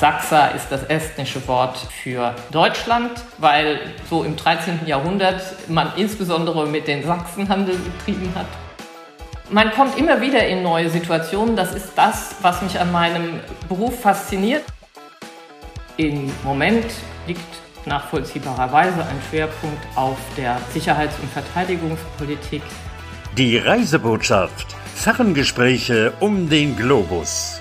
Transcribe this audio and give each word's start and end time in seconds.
Saxa 0.00 0.48
ist 0.48 0.66
das 0.70 0.82
estnische 0.84 1.46
Wort 1.46 1.78
für 2.02 2.34
Deutschland, 2.50 3.12
weil 3.38 3.78
so 4.10 4.24
im 4.24 4.36
13. 4.36 4.80
Jahrhundert 4.86 5.40
man 5.68 5.92
insbesondere 5.96 6.66
mit 6.66 6.88
den 6.88 7.04
Sachsen 7.04 7.48
Handel 7.48 7.76
getrieben 7.76 8.32
hat. 8.34 8.46
Man 9.50 9.70
kommt 9.70 9.96
immer 9.96 10.20
wieder 10.20 10.46
in 10.46 10.62
neue 10.62 10.90
Situationen. 10.90 11.54
Das 11.54 11.74
ist 11.74 11.92
das, 11.94 12.34
was 12.42 12.60
mich 12.62 12.78
an 12.80 12.90
meinem 12.90 13.40
Beruf 13.68 14.00
fasziniert. 14.00 14.64
Im 15.96 16.32
Moment 16.42 16.86
liegt 17.26 17.40
nachvollziehbarerweise 17.86 19.00
ein 19.00 19.20
Schwerpunkt 19.30 19.84
auf 19.94 20.18
der 20.36 20.58
Sicherheits- 20.72 21.18
und 21.20 21.30
Verteidigungspolitik. 21.30 22.62
Die 23.36 23.58
Reisebotschaft. 23.58 24.74
Ferngespräche 24.94 26.12
um 26.20 26.48
den 26.48 26.76
Globus. 26.76 27.60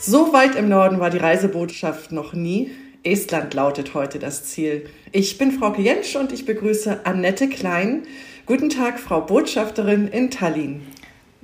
So 0.00 0.32
weit 0.32 0.54
im 0.54 0.68
Norden 0.68 1.00
war 1.00 1.10
die 1.10 1.18
Reisebotschaft 1.18 2.12
noch 2.12 2.32
nie. 2.32 2.70
Estland 3.02 3.52
lautet 3.52 3.94
heute 3.94 4.20
das 4.20 4.44
Ziel. 4.44 4.88
Ich 5.10 5.38
bin 5.38 5.50
Frau 5.50 5.74
Jentsch 5.74 6.14
und 6.14 6.30
ich 6.32 6.46
begrüße 6.46 7.00
Annette 7.04 7.48
Klein. 7.48 8.04
Guten 8.46 8.70
Tag, 8.70 9.00
Frau 9.00 9.20
Botschafterin 9.20 10.06
in 10.06 10.30
Tallinn. 10.30 10.86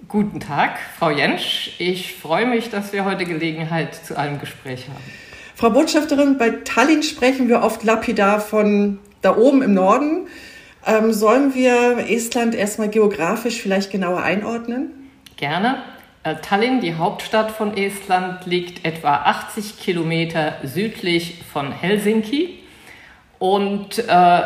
Guten 0.06 0.38
Tag, 0.38 0.78
Frau 0.98 1.10
Jentsch. 1.10 1.72
Ich 1.78 2.14
freue 2.14 2.46
mich, 2.46 2.70
dass 2.70 2.92
wir 2.92 3.04
heute 3.04 3.24
Gelegenheit 3.24 3.92
zu 3.92 4.16
einem 4.16 4.38
Gespräch 4.38 4.88
haben. 4.88 5.02
Frau 5.56 5.70
Botschafterin, 5.70 6.38
bei 6.38 6.50
Tallinn 6.50 7.02
sprechen 7.02 7.48
wir 7.48 7.62
oft 7.62 7.82
lapidar 7.82 8.40
von 8.40 9.00
da 9.20 9.36
oben 9.36 9.62
im 9.62 9.74
Norden. 9.74 10.28
Ähm, 10.86 11.12
sollen 11.12 11.54
wir 11.54 12.08
Estland 12.08 12.54
erstmal 12.54 12.88
geografisch 12.88 13.60
vielleicht 13.60 13.90
genauer 13.90 14.22
einordnen? 14.22 15.10
Gerne. 15.36 15.82
Äh, 16.24 16.36
Tallinn, 16.36 16.80
die 16.80 16.94
Hauptstadt 16.94 17.50
von 17.50 17.76
Estland, 17.76 18.46
liegt 18.46 18.86
etwa 18.86 19.14
80 19.14 19.78
Kilometer 19.78 20.54
südlich 20.62 21.42
von 21.52 21.70
Helsinki. 21.70 22.60
Und 23.38 23.98
äh, 23.98 24.42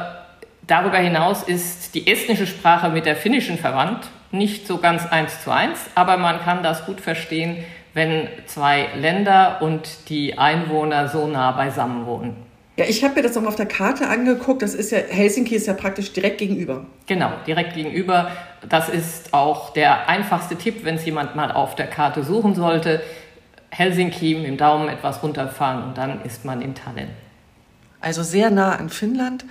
darüber 0.67 0.99
hinaus 0.99 1.45
ist 1.45 1.95
die 1.95 2.11
estnische 2.11 2.49
Sprache 2.49 2.89
mit 2.91 3.07
der 3.07 3.15
finnischen 3.15 3.59
verwandt. 3.59 4.09
Nicht 4.33 4.67
so 4.67 4.79
ganz 4.79 5.07
eins 5.07 5.45
zu 5.45 5.53
eins, 5.53 5.79
aber 5.95 6.17
man 6.17 6.41
kann 6.41 6.65
das 6.65 6.85
gut 6.85 7.01
verstehen, 7.01 7.65
wenn 7.95 8.29
zwei 8.47 8.89
Länder 8.97 9.59
und 9.63 10.09
die 10.09 10.37
Einwohner 10.37 11.09
so 11.09 11.29
nah 11.29 11.53
beisammen 11.53 12.07
wohnen. 12.07 12.37
Ja, 12.77 12.85
ich 12.89 13.03
habe 13.03 13.15
mir 13.15 13.23
das 13.23 13.37
auch 13.37 13.45
auf 13.45 13.57
der 13.57 13.67
Karte 13.67 14.09
angeguckt. 14.09 14.63
Das 14.63 14.75
ist 14.75 14.93
ja, 14.93 14.99
Helsinki 14.99 15.55
ist 15.55 15.67
ja 15.67 15.75
praktisch 15.75 16.13
direkt 16.13 16.39
gegenüber. 16.39 16.87
Genau, 17.07 17.33
direkt 17.47 17.75
gegenüber. 17.75 18.31
Das 18.67 18.89
ist 18.89 19.35
auch 19.35 19.73
der 19.73 20.09
einfachste 20.09 20.57
Tipp, 20.57 20.85
wenn 20.85 20.97
es 20.97 21.05
jemand 21.05 21.37
mal 21.37 21.53
auf 21.53 21.75
der 21.75 21.87
Karte 21.87 22.25
suchen 22.25 22.55
sollte. 22.55 23.03
Helsinki 23.71 24.35
mit 24.35 24.47
dem 24.47 24.57
Daumen 24.57 24.89
etwas 24.89 25.23
runterfahren 25.23 25.85
und 25.85 25.99
dann 25.99 26.23
ist 26.25 26.45
man 26.45 26.63
in 26.63 26.75
Tallinn. 26.75 27.11
Also 28.01 28.23
sehr 28.23 28.51
nah 28.51 28.77
an 28.77 28.89
Finnland, 28.89 29.45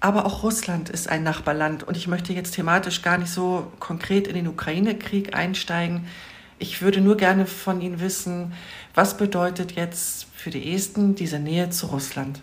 aber 0.00 0.26
auch 0.26 0.42
Russland 0.42 0.88
ist 0.88 1.08
ein 1.08 1.22
Nachbarland. 1.22 1.84
Und 1.84 1.96
ich 1.96 2.08
möchte 2.08 2.32
jetzt 2.32 2.52
thematisch 2.52 3.02
gar 3.02 3.18
nicht 3.18 3.30
so 3.30 3.70
konkret 3.78 4.26
in 4.26 4.34
den 4.34 4.48
Ukraine-Krieg 4.48 5.36
einsteigen. 5.36 6.06
Ich 6.58 6.82
würde 6.82 7.00
nur 7.00 7.16
gerne 7.16 7.46
von 7.46 7.80
Ihnen 7.80 8.00
wissen, 8.00 8.52
was 8.94 9.16
bedeutet 9.16 9.72
jetzt 9.72 10.26
für 10.34 10.50
die 10.50 10.74
Esten 10.74 11.14
diese 11.14 11.38
Nähe 11.38 11.70
zu 11.70 11.86
Russland? 11.86 12.40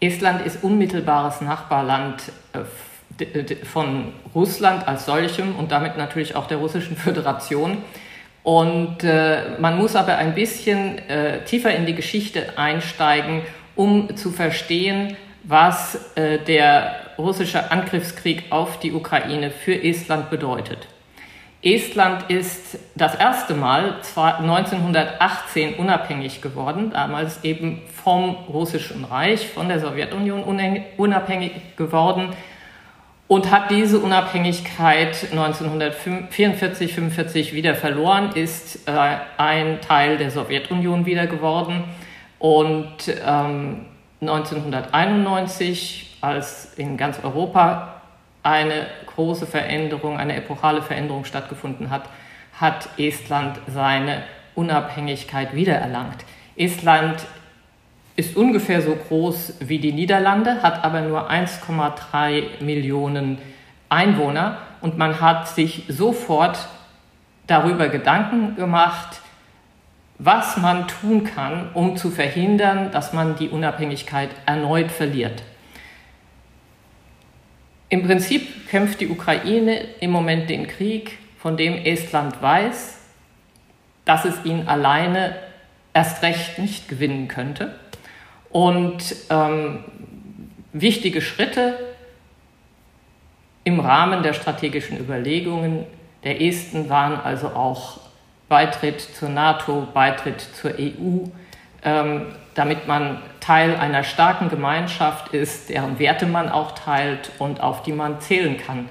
Estland 0.00 0.46
ist 0.46 0.62
unmittelbares 0.62 1.40
Nachbarland 1.40 2.22
äh, 2.52 2.60
von 3.64 4.12
Russland 4.34 4.86
als 4.86 5.06
solchem 5.06 5.56
und 5.56 5.72
damit 5.72 5.96
natürlich 5.96 6.36
auch 6.36 6.46
der 6.46 6.58
Russischen 6.58 6.96
Föderation. 7.04 7.78
Und 8.42 9.04
äh, 9.04 9.58
man 9.58 9.76
muss 9.76 9.96
aber 9.96 10.16
ein 10.16 10.34
bisschen 10.34 10.98
äh, 11.08 11.44
tiefer 11.44 11.74
in 11.74 11.86
die 11.86 11.94
Geschichte 11.94 12.56
einsteigen, 12.56 13.42
um 13.76 14.16
zu 14.16 14.30
verstehen, 14.30 15.16
was 15.42 16.16
äh, 16.16 16.38
der 16.38 16.94
russische 17.18 17.70
Angriffskrieg 17.70 18.44
auf 18.50 18.78
die 18.78 18.92
Ukraine 18.92 19.50
für 19.50 19.74
Estland 19.74 20.30
bedeutet. 20.30 20.86
Estland 21.60 22.30
ist 22.30 22.78
das 22.94 23.16
erste 23.16 23.54
Mal 23.54 23.96
1918 24.14 25.74
unabhängig 25.74 26.40
geworden, 26.40 26.90
damals 26.92 27.42
eben 27.42 27.82
vom 27.92 28.36
Russischen 28.48 29.04
Reich, 29.04 29.48
von 29.48 29.68
der 29.68 29.80
Sowjetunion 29.80 30.44
unabhängig 30.96 31.76
geworden 31.76 32.30
und 33.28 33.50
hat 33.50 33.70
diese 33.70 33.98
Unabhängigkeit 34.00 35.28
1944, 35.30 36.94
45 36.94 37.52
wieder 37.52 37.74
verloren, 37.74 38.32
ist 38.34 38.88
äh, 38.88 39.16
ein 39.36 39.80
Teil 39.82 40.16
der 40.16 40.30
Sowjetunion 40.30 41.04
wieder 41.04 41.26
geworden 41.26 41.84
und 42.38 42.96
ähm, 43.24 43.86
1991, 44.20 46.16
als 46.20 46.74
in 46.74 46.96
ganz 46.96 47.22
Europa 47.22 48.00
eine 48.42 48.86
große 49.14 49.46
Veränderung, 49.46 50.16
eine 50.16 50.34
epochale 50.34 50.82
Veränderung 50.82 51.24
stattgefunden 51.24 51.90
hat, 51.90 52.08
hat 52.58 52.88
Estland 52.98 53.60
seine 53.72 54.22
Unabhängigkeit 54.54 55.54
wiedererlangt. 55.54 56.24
Estland 56.56 57.24
ist 58.18 58.36
ungefähr 58.36 58.82
so 58.82 58.96
groß 58.96 59.58
wie 59.60 59.78
die 59.78 59.92
Niederlande, 59.92 60.60
hat 60.60 60.82
aber 60.82 61.02
nur 61.02 61.30
1,3 61.30 62.64
Millionen 62.64 63.38
Einwohner 63.88 64.58
und 64.80 64.98
man 64.98 65.20
hat 65.20 65.46
sich 65.46 65.84
sofort 65.86 66.58
darüber 67.46 67.88
Gedanken 67.88 68.56
gemacht, 68.56 69.20
was 70.18 70.56
man 70.56 70.88
tun 70.88 71.22
kann, 71.22 71.70
um 71.74 71.96
zu 71.96 72.10
verhindern, 72.10 72.90
dass 72.90 73.12
man 73.12 73.36
die 73.36 73.50
Unabhängigkeit 73.50 74.30
erneut 74.46 74.90
verliert. 74.90 75.44
Im 77.88 78.02
Prinzip 78.02 78.68
kämpft 78.68 79.00
die 79.00 79.10
Ukraine 79.10 79.78
im 80.00 80.10
Moment 80.10 80.50
den 80.50 80.66
Krieg, 80.66 81.18
von 81.38 81.56
dem 81.56 81.74
Estland 81.74 82.42
weiß, 82.42 82.98
dass 84.04 84.24
es 84.24 84.44
ihn 84.44 84.66
alleine 84.66 85.36
erst 85.94 86.20
recht 86.24 86.58
nicht 86.58 86.88
gewinnen 86.88 87.28
könnte. 87.28 87.76
Und 88.50 89.14
ähm, 89.30 89.84
wichtige 90.72 91.20
Schritte 91.20 91.78
im 93.64 93.80
Rahmen 93.80 94.22
der 94.22 94.32
strategischen 94.32 94.98
Überlegungen 94.98 95.84
der 96.24 96.40
Esten 96.40 96.88
waren 96.88 97.20
also 97.20 97.48
auch 97.48 98.00
Beitritt 98.48 99.00
zur 99.00 99.28
NATO, 99.28 99.86
Beitritt 99.92 100.40
zur 100.40 100.72
EU, 100.78 101.28
ähm, 101.84 102.26
damit 102.54 102.88
man 102.88 103.22
Teil 103.40 103.76
einer 103.76 104.04
starken 104.04 104.48
Gemeinschaft 104.48 105.34
ist, 105.34 105.68
deren 105.68 105.98
Werte 105.98 106.26
man 106.26 106.48
auch 106.48 106.72
teilt 106.72 107.30
und 107.38 107.60
auf 107.60 107.82
die 107.82 107.92
man 107.92 108.20
zählen 108.20 108.56
kann. 108.56 108.88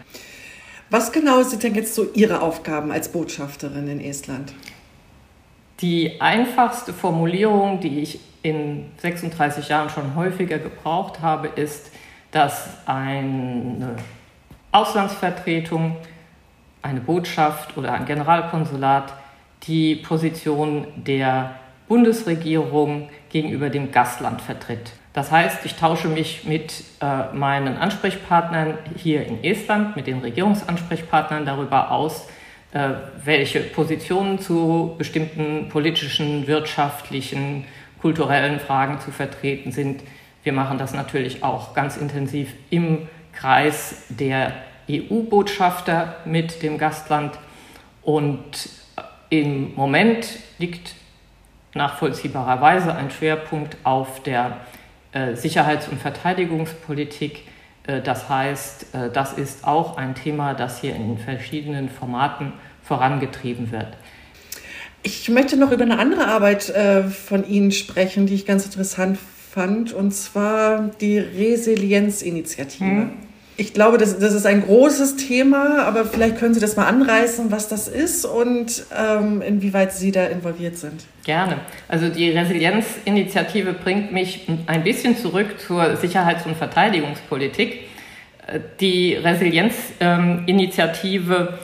Was 0.90 1.12
genau 1.12 1.44
sind 1.44 1.64
denn 1.64 1.76
jetzt 1.76 1.96
so 1.96 2.08
Ihre 2.14 2.42
Aufgaben 2.42 2.92
als 2.92 3.12
Botschafterin 3.12 3.90
in 3.90 4.00
Estland? 4.00 4.54
Die 5.82 6.22
einfachste 6.22 6.94
Formulierung, 6.94 7.82
die 7.82 8.00
ich 8.00 8.20
in 8.48 8.92
36 8.98 9.70
Jahren 9.70 9.90
schon 9.90 10.16
häufiger 10.16 10.60
gebraucht 10.60 11.22
habe, 11.22 11.48
ist, 11.48 11.92
dass 12.32 12.70
eine 12.86 13.96
Auslandsvertretung, 14.72 15.98
eine 16.82 17.00
Botschaft 17.00 17.78
oder 17.78 17.94
ein 17.94 18.06
Generalkonsulat 18.06 19.14
die 19.64 19.96
Position 19.96 20.88
der 20.96 21.56
Bundesregierung 21.88 23.10
gegenüber 23.30 23.70
dem 23.70 23.92
Gastland 23.92 24.42
vertritt. 24.42 24.92
Das 25.14 25.32
heißt, 25.32 25.66
ich 25.66 25.76
tausche 25.76 26.10
mich 26.10 26.44
mit 26.44 26.84
äh, 27.02 27.36
meinen 27.36 27.78
Ansprechpartnern 27.78 28.78
hier 28.96 29.26
in 29.26 29.44
Estland, 29.44 29.96
mit 29.96 30.06
den 30.06 30.20
Regierungsansprechpartnern 30.20 31.44
darüber 31.46 31.92
aus, 31.92 32.28
äh, 32.72 32.90
welche 33.24 33.62
Positionen 33.62 34.38
zu 34.40 34.94
bestimmten 34.98 35.70
politischen, 35.70 36.46
wirtschaftlichen, 36.46 37.66
kulturellen 38.02 38.60
Fragen 38.60 39.00
zu 39.00 39.12
vertreten 39.12 39.72
sind. 39.72 40.02
Wir 40.44 40.54
machen 40.54 40.78
das 40.78 40.94
natürlich 40.94 41.44
auch 41.44 41.74
ganz 41.74 41.98
intensiv 41.98 42.54
im 42.70 43.08
Kreis 43.34 44.04
der 44.10 44.54
EU-Botschafter 44.90 46.16
mit 46.26 46.64
dem 46.64 46.78
Gastland. 46.78 47.38
Und 48.02 48.70
im 49.30 49.76
Moment 49.76 50.40
liegt 50.58 50.96
nachvollziehbarerweise 51.74 52.96
ein 52.96 53.12
Schwerpunkt 53.12 53.78
auf 53.84 54.24
der 54.24 54.58
äh, 55.12 55.36
Sicherheits- 55.36 55.88
und 55.88 56.00
Verteidigungspolitik. 56.00 57.44
Äh, 57.86 58.02
das 58.02 58.30
heißt, 58.30 58.96
äh, 58.96 59.10
das 59.12 59.34
ist 59.34 59.66
auch 59.68 59.98
ein 59.98 60.16
Thema, 60.16 60.54
das 60.54 60.82
hier 60.82 60.96
in 60.96 61.18
verschiedenen 61.18 61.90
Formaten 61.90 62.54
vorangetrieben 62.84 63.72
wird. 63.72 63.98
Ich 65.08 65.30
möchte 65.30 65.56
noch 65.56 65.72
über 65.72 65.86
eine 65.86 66.00
andere 66.00 66.28
Arbeit 66.28 66.68
äh, 66.68 67.04
von 67.04 67.48
Ihnen 67.48 67.72
sprechen, 67.72 68.26
die 68.26 68.34
ich 68.34 68.46
ganz 68.46 68.66
interessant 68.66 69.18
fand, 69.52 69.94
und 69.94 70.12
zwar 70.12 70.92
die 71.00 71.18
Resilienzinitiative. 71.18 72.86
Hm. 72.86 73.12
Ich 73.56 73.74
glaube, 73.74 73.98
das, 73.98 74.20
das 74.20 74.34
ist 74.34 74.46
ein 74.46 74.66
großes 74.66 75.16
Thema, 75.16 75.86
aber 75.86 76.04
vielleicht 76.04 76.38
können 76.38 76.54
Sie 76.54 76.60
das 76.60 76.76
mal 76.76 76.88
anreißen, 76.88 77.52
was 77.52 77.70
das 77.70 77.88
ist 77.88 78.26
und 78.26 78.84
ähm, 78.94 79.42
inwieweit 79.42 79.94
Sie 79.94 80.12
da 80.12 80.26
involviert 80.26 80.76
sind. 80.76 81.06
Gerne. 81.24 81.62
Also 81.88 82.10
die 82.10 82.32
Resilienzinitiative 82.32 83.72
bringt 83.72 84.12
mich 84.12 84.46
ein 84.66 84.84
bisschen 84.84 85.16
zurück 85.16 85.58
zur 85.66 85.96
Sicherheits- 85.96 86.46
und 86.46 86.58
Verteidigungspolitik. 86.58 87.80
Die 88.82 89.14
Resilienzinitiative, 89.14 91.60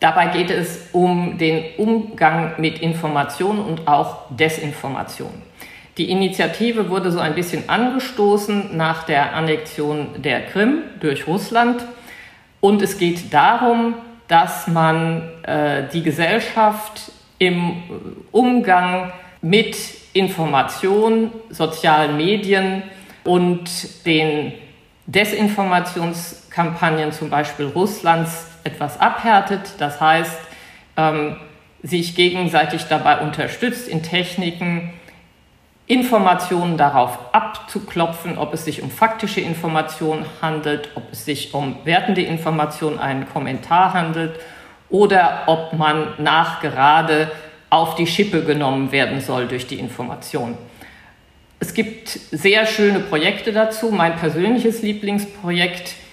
dabei 0.00 0.28
geht 0.28 0.50
es 0.50 0.88
um 0.92 1.38
den 1.38 1.64
Umgang 1.76 2.54
mit 2.58 2.80
Information 2.80 3.58
und 3.58 3.86
auch 3.86 4.22
Desinformation. 4.30 5.30
Die 5.98 6.10
Initiative 6.10 6.88
wurde 6.88 7.12
so 7.12 7.18
ein 7.18 7.34
bisschen 7.34 7.68
angestoßen 7.68 8.76
nach 8.76 9.04
der 9.04 9.34
Annexion 9.34 10.22
der 10.22 10.46
Krim 10.46 10.82
durch 11.00 11.26
Russland. 11.26 11.84
Und 12.60 12.80
es 12.80 12.98
geht 12.98 13.34
darum, 13.34 13.94
dass 14.28 14.66
man 14.66 15.28
äh, 15.42 15.82
die 15.92 16.02
Gesellschaft 16.02 17.12
im 17.38 17.82
Umgang 18.30 19.12
mit 19.42 19.76
Information, 20.12 21.32
sozialen 21.50 22.16
Medien 22.16 22.82
und 23.24 23.68
den 24.06 24.52
Desinformationskampagnen 25.06 27.12
zum 27.12 27.30
Beispiel 27.30 27.66
Russlands 27.66 28.49
etwas 28.64 29.00
abhärtet. 29.00 29.74
Das 29.78 30.00
heißt, 30.00 30.38
ähm, 30.96 31.36
sich 31.82 32.14
gegenseitig 32.14 32.84
dabei 32.84 33.18
unterstützt 33.20 33.88
in 33.88 34.02
Techniken, 34.02 34.92
Informationen 35.86 36.76
darauf 36.76 37.18
abzuklopfen, 37.32 38.38
ob 38.38 38.54
es 38.54 38.64
sich 38.64 38.82
um 38.82 38.90
faktische 38.90 39.40
Informationen 39.40 40.24
handelt, 40.40 40.90
ob 40.94 41.02
es 41.10 41.24
sich 41.24 41.52
um 41.52 41.78
wertende 41.84 42.22
Informationen, 42.22 42.98
einen 42.98 43.28
Kommentar 43.28 43.92
handelt 43.92 44.38
oder 44.88 45.44
ob 45.46 45.72
man 45.72 46.14
nachgerade 46.18 47.32
auf 47.70 47.96
die 47.96 48.06
Schippe 48.06 48.44
genommen 48.44 48.92
werden 48.92 49.20
soll 49.20 49.48
durch 49.48 49.66
die 49.66 49.80
Information. 49.80 50.56
Es 51.58 51.74
gibt 51.74 52.08
sehr 52.08 52.66
schöne 52.66 53.00
Projekte 53.00 53.52
dazu. 53.52 53.90
Mein 53.90 54.16
persönliches 54.16 54.82
Lieblingsprojekt 54.82 55.88
ist 55.88 56.09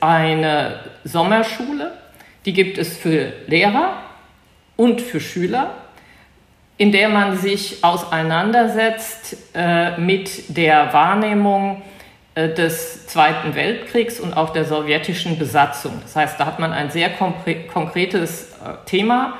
eine 0.00 0.80
Sommerschule. 1.04 1.92
Die 2.46 2.52
gibt 2.52 2.78
es 2.78 2.96
für 2.96 3.32
Lehrer 3.46 3.98
und 4.76 5.00
für 5.00 5.20
Schüler 5.20 5.74
in 6.76 6.90
der 6.90 7.08
man 7.08 7.36
sich 7.36 7.84
auseinandersetzt 7.84 9.36
äh, 9.54 9.96
mit 9.98 10.56
der 10.56 10.92
Wahrnehmung 10.92 11.82
äh, 12.34 12.48
des 12.48 13.06
Zweiten 13.06 13.54
Weltkriegs 13.54 14.18
und 14.18 14.34
auch 14.34 14.50
der 14.50 14.64
sowjetischen 14.64 15.38
Besatzung. 15.38 15.92
Das 16.02 16.16
heißt, 16.16 16.40
da 16.40 16.46
hat 16.46 16.58
man 16.58 16.72
ein 16.72 16.90
sehr 16.90 17.10
konkretes 17.72 18.52
äh, 18.52 18.86
Thema 18.86 19.34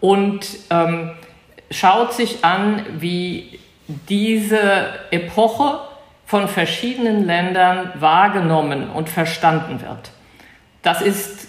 und 0.00 0.46
ähm, 0.70 1.10
schaut 1.70 2.12
sich 2.12 2.44
an, 2.44 2.86
wie 2.98 3.58
diese 3.88 4.86
Epoche 5.10 5.80
von 6.26 6.48
verschiedenen 6.48 7.24
Ländern 7.24 7.92
wahrgenommen 7.94 8.90
und 8.90 9.08
verstanden 9.08 9.80
wird. 9.80 10.10
Das 10.82 11.00
ist 11.00 11.48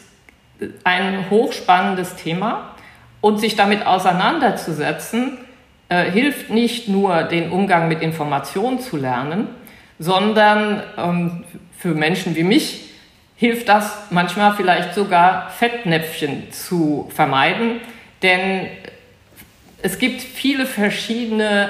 ein 0.83 1.29
hochspannendes 1.29 2.15
Thema 2.15 2.75
und 3.19 3.39
sich 3.39 3.55
damit 3.55 3.85
auseinanderzusetzen, 3.85 5.39
äh, 5.89 6.09
hilft 6.09 6.49
nicht 6.49 6.87
nur, 6.87 7.23
den 7.23 7.51
Umgang 7.51 7.87
mit 7.87 8.01
Informationen 8.01 8.79
zu 8.79 8.97
lernen, 8.97 9.47
sondern 9.99 10.83
ähm, 10.97 11.43
für 11.77 11.89
Menschen 11.89 12.35
wie 12.35 12.43
mich 12.43 12.91
hilft 13.35 13.69
das 13.69 14.07
manchmal 14.09 14.53
vielleicht 14.55 14.95
sogar 14.95 15.49
Fettnäpfchen 15.51 16.51
zu 16.51 17.09
vermeiden, 17.13 17.79
denn 18.21 18.67
es 19.81 19.99
gibt 19.99 20.21
viele 20.21 20.65
verschiedene 20.65 21.69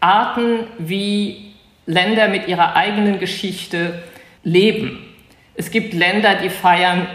Arten, 0.00 0.66
wie 0.78 1.47
Länder 1.88 2.28
mit 2.28 2.48
ihrer 2.48 2.76
eigenen 2.76 3.18
Geschichte 3.18 4.02
leben. 4.44 5.06
Es 5.54 5.70
gibt 5.70 5.94
Länder, 5.94 6.34
die 6.34 6.50
feiern 6.50 7.06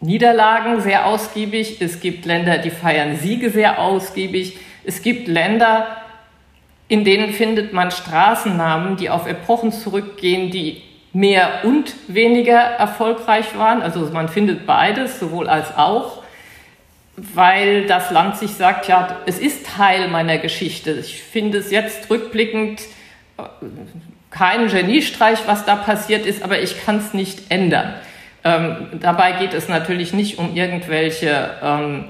Niederlagen 0.00 0.80
sehr 0.80 1.06
ausgiebig. 1.06 1.80
Es 1.80 2.00
gibt 2.00 2.26
Länder, 2.26 2.58
die 2.58 2.70
feiern 2.70 3.16
Siege 3.16 3.48
sehr 3.48 3.78
ausgiebig. 3.78 4.58
Es 4.84 5.02
gibt 5.02 5.28
Länder, 5.28 5.86
in 6.88 7.04
denen 7.04 7.32
findet 7.32 7.72
man 7.72 7.92
Straßennamen, 7.92 8.96
die 8.96 9.08
auf 9.08 9.28
Epochen 9.28 9.70
zurückgehen, 9.70 10.50
die 10.50 10.82
mehr 11.12 11.60
und 11.62 11.94
weniger 12.08 12.58
erfolgreich 12.58 13.56
waren. 13.56 13.82
Also 13.82 14.00
man 14.12 14.28
findet 14.28 14.66
beides, 14.66 15.20
sowohl 15.20 15.48
als 15.48 15.76
auch, 15.76 16.24
weil 17.16 17.86
das 17.86 18.10
Land 18.10 18.36
sich 18.36 18.50
sagt, 18.50 18.88
ja, 18.88 19.20
es 19.26 19.38
ist 19.38 19.64
Teil 19.64 20.08
meiner 20.08 20.38
Geschichte. 20.38 20.90
Ich 20.90 21.22
finde 21.22 21.58
es 21.58 21.70
jetzt 21.70 22.10
rückblickend 22.10 22.80
kein 24.30 24.68
Geniestreich, 24.68 25.40
was 25.46 25.64
da 25.64 25.76
passiert 25.76 26.26
ist, 26.26 26.42
aber 26.42 26.60
ich 26.60 26.84
kann 26.84 26.98
es 26.98 27.14
nicht 27.14 27.50
ändern. 27.50 27.94
Ähm, 28.44 28.88
dabei 29.00 29.32
geht 29.32 29.54
es 29.54 29.68
natürlich 29.68 30.12
nicht 30.12 30.38
um 30.38 30.54
irgendwelche 30.54 31.50
ähm, 31.62 32.04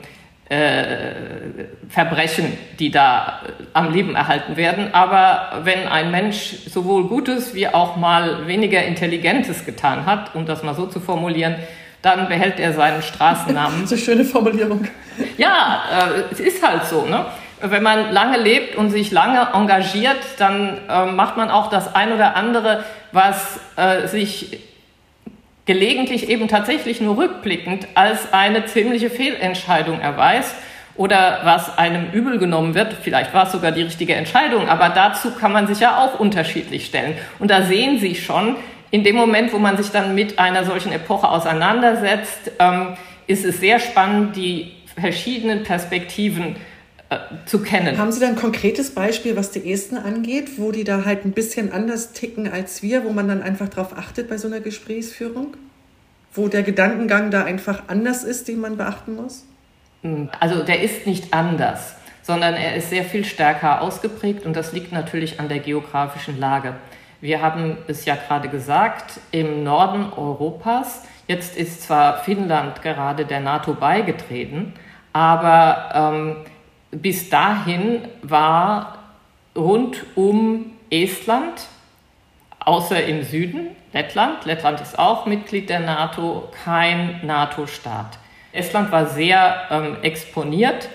äh, 0.48 1.66
Verbrechen, 1.88 2.56
die 2.78 2.90
da 2.90 3.40
am 3.72 3.92
Leben 3.92 4.14
erhalten 4.14 4.56
werden. 4.56 4.92
Aber 4.92 5.60
wenn 5.64 5.88
ein 5.88 6.10
Mensch 6.10 6.54
sowohl 6.66 7.08
Gutes 7.08 7.54
wie 7.54 7.68
auch 7.68 7.96
mal 7.96 8.46
weniger 8.46 8.84
Intelligentes 8.84 9.64
getan 9.64 10.06
hat, 10.06 10.34
um 10.34 10.46
das 10.46 10.62
mal 10.62 10.74
so 10.74 10.86
zu 10.86 11.00
formulieren, 11.00 11.56
dann 12.02 12.28
behält 12.28 12.60
er 12.60 12.72
seinen 12.72 13.02
Straßennamen. 13.02 13.82
das 13.82 13.92
ist 13.92 14.08
eine 14.08 14.18
schöne 14.18 14.24
Formulierung. 14.24 14.86
Ja, 15.38 15.82
äh, 15.90 16.32
es 16.32 16.40
ist 16.40 16.64
halt 16.64 16.84
so. 16.84 17.06
Ne? 17.06 17.24
Wenn 17.60 17.82
man 17.82 18.12
lange 18.12 18.38
lebt 18.38 18.76
und 18.76 18.90
sich 18.90 19.10
lange 19.10 19.48
engagiert, 19.54 20.18
dann 20.38 20.78
äh, 20.88 21.06
macht 21.06 21.36
man 21.36 21.50
auch 21.50 21.70
das 21.70 21.94
ein 21.94 22.12
oder 22.12 22.36
andere, 22.36 22.84
was 23.12 23.58
äh, 23.76 24.06
sich 24.08 24.58
gelegentlich 25.64 26.28
eben 26.28 26.48
tatsächlich 26.48 27.00
nur 27.00 27.16
rückblickend 27.16 27.88
als 27.94 28.32
eine 28.32 28.66
ziemliche 28.66 29.10
Fehlentscheidung 29.10 30.00
erweist 30.00 30.54
oder 30.96 31.40
was 31.44 31.76
einem 31.76 32.10
übel 32.12 32.38
genommen 32.38 32.74
wird. 32.74 32.94
Vielleicht 33.02 33.34
war 33.34 33.46
es 33.46 33.52
sogar 33.52 33.72
die 33.72 33.82
richtige 33.82 34.14
Entscheidung, 34.14 34.68
aber 34.68 34.90
dazu 34.90 35.32
kann 35.32 35.52
man 35.52 35.66
sich 35.66 35.80
ja 35.80 35.98
auch 35.98 36.20
unterschiedlich 36.20 36.86
stellen. 36.86 37.16
Und 37.38 37.50
da 37.50 37.62
sehen 37.62 37.98
Sie 37.98 38.14
schon, 38.14 38.56
in 38.90 39.02
dem 39.02 39.16
Moment, 39.16 39.52
wo 39.52 39.58
man 39.58 39.76
sich 39.76 39.90
dann 39.90 40.14
mit 40.14 40.38
einer 40.38 40.64
solchen 40.64 40.92
Epoche 40.92 41.28
auseinandersetzt, 41.28 42.52
ähm, 42.58 42.96
ist 43.26 43.44
es 43.44 43.60
sehr 43.60 43.80
spannend, 43.80 44.36
die 44.36 44.72
verschiedenen 44.98 45.64
Perspektiven 45.64 46.56
zu 47.44 47.60
kennen. 47.60 47.98
Haben 47.98 48.10
Sie 48.10 48.20
da 48.20 48.26
ein 48.26 48.36
konkretes 48.36 48.92
Beispiel, 48.92 49.36
was 49.36 49.52
die 49.52 49.70
Esten 49.70 49.96
angeht, 49.96 50.58
wo 50.58 50.72
die 50.72 50.82
da 50.84 51.04
halt 51.04 51.24
ein 51.24 51.32
bisschen 51.32 51.72
anders 51.72 52.12
ticken 52.12 52.50
als 52.50 52.82
wir, 52.82 53.04
wo 53.04 53.10
man 53.10 53.28
dann 53.28 53.42
einfach 53.42 53.68
darauf 53.68 53.96
achtet 53.96 54.28
bei 54.28 54.38
so 54.38 54.48
einer 54.48 54.60
Gesprächsführung? 54.60 55.56
Wo 56.32 56.48
der 56.48 56.62
Gedankengang 56.62 57.30
da 57.30 57.44
einfach 57.44 57.84
anders 57.86 58.24
ist, 58.24 58.48
den 58.48 58.60
man 58.60 58.76
beachten 58.76 59.14
muss? 59.14 59.46
Hm, 60.02 60.28
also 60.40 60.64
der 60.64 60.82
ist 60.82 61.06
nicht 61.06 61.32
anders, 61.32 61.94
sondern 62.22 62.54
er 62.54 62.74
ist 62.74 62.90
sehr 62.90 63.04
viel 63.04 63.24
stärker 63.24 63.82
ausgeprägt 63.82 64.44
und 64.44 64.56
das 64.56 64.72
liegt 64.72 64.92
natürlich 64.92 65.38
an 65.38 65.48
der 65.48 65.60
geografischen 65.60 66.40
Lage. 66.40 66.74
Wir 67.20 67.40
haben 67.40 67.78
es 67.86 68.04
ja 68.04 68.16
gerade 68.16 68.48
gesagt, 68.48 69.20
im 69.30 69.62
Norden 69.62 70.12
Europas, 70.12 71.02
jetzt 71.28 71.56
ist 71.56 71.82
zwar 71.82 72.18
Finnland 72.18 72.82
gerade 72.82 73.24
der 73.24 73.40
NATO 73.40 73.74
beigetreten, 73.74 74.74
aber 75.12 76.12
ähm, 76.14 76.36
bis 77.02 77.28
dahin 77.30 78.08
war 78.22 78.98
rund 79.56 80.04
um 80.14 80.72
Estland, 80.90 81.66
außer 82.60 83.04
im 83.04 83.22
Süden, 83.22 83.68
Lettland, 83.92 84.44
Lettland 84.44 84.80
ist 84.80 84.98
auch 84.98 85.26
Mitglied 85.26 85.70
der 85.70 85.80
NATO, 85.80 86.48
kein 86.64 87.20
NATO-Staat. 87.24 88.18
Estland 88.52 88.92
war 88.92 89.06
sehr 89.06 89.66
ähm, 89.70 89.96
exponiert 90.02 90.88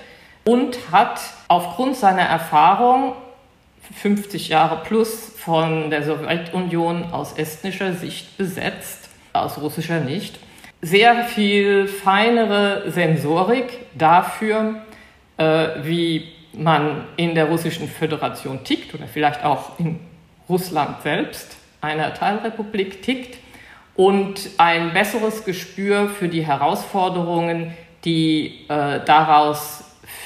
und 0.44 0.78
hat 0.92 1.20
aufgrund 1.48 1.96
seiner 1.96 2.24
Erfahrung 2.24 3.14
50 4.02 4.50
Jahre 4.50 4.84
plus 4.84 5.34
von 5.38 5.90
der 5.90 6.04
Sowjetunion 6.04 7.12
aus 7.12 7.34
estnischer 7.34 7.94
Sicht 7.94 8.38
besetzt, 8.38 9.10
aus 9.34 9.60
russischer 9.60 10.00
nicht, 10.00 10.40
sehr 10.82 11.26
viel 11.26 11.88
feinere 11.88 12.90
Sensorik 12.90 13.80
dafür, 13.96 14.82
wie 15.84 16.28
man 16.54 17.06
in 17.18 17.36
der 17.36 17.46
Russischen 17.46 17.88
Föderation 17.88 18.64
tickt 18.64 18.94
oder 18.94 19.08
vielleicht 19.08 19.44
auch 19.44 19.80
in 19.80 20.00
Russland 20.50 21.02
selbst, 21.02 21.56
einer 21.80 22.14
Teilrepublik, 22.14 23.02
tickt 23.02 23.38
und 23.96 24.50
ein 24.58 24.94
besseres 24.94 25.46
Gespür 25.46 26.10
für 26.10 26.28
die 26.28 26.46
Herausforderungen, 26.46 27.74
die 28.04 28.66
äh, 28.68 29.00
daraus 29.06 29.84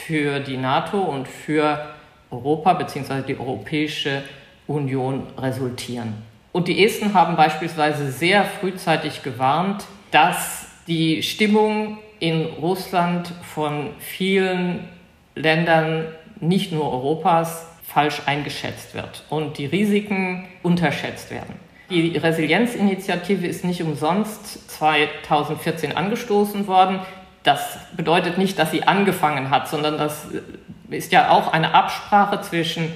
für 0.07 0.39
die 0.39 0.57
NATO 0.57 0.99
und 0.99 1.27
für 1.27 1.85
Europa 2.31 2.73
bzw. 2.73 3.21
die 3.27 3.39
Europäische 3.39 4.23
Union 4.67 5.27
resultieren. 5.37 6.13
Und 6.51 6.67
die 6.67 6.83
Esten 6.83 7.13
haben 7.13 7.35
beispielsweise 7.35 8.11
sehr 8.11 8.45
frühzeitig 8.45 9.23
gewarnt, 9.23 9.85
dass 10.11 10.67
die 10.87 11.21
Stimmung 11.21 11.97
in 12.19 12.45
Russland 12.61 13.31
von 13.53 13.89
vielen 13.99 14.87
Ländern, 15.35 16.05
nicht 16.39 16.71
nur 16.71 16.91
Europas, 16.91 17.67
falsch 17.83 18.21
eingeschätzt 18.25 18.93
wird 18.93 19.23
und 19.29 19.57
die 19.57 19.65
Risiken 19.65 20.47
unterschätzt 20.63 21.31
werden. 21.31 21.55
Die 21.89 22.17
Resilienzinitiative 22.17 23.45
ist 23.45 23.63
nicht 23.63 23.83
umsonst 23.83 24.69
2014 24.71 25.95
angestoßen 25.95 26.65
worden. 26.65 26.99
Das 27.43 27.77
bedeutet 27.95 28.39
nicht, 28.39 28.57
dass 28.57 28.71
sie 28.71 28.83
angefangen 28.83 29.51
hat, 29.51 29.67
sondern 29.69 29.99
das 29.99 30.27
ist 30.89 31.11
ja 31.11 31.29
auch 31.29 31.53
eine 31.53 31.75
Absprache 31.75 32.41
zwischen 32.41 32.91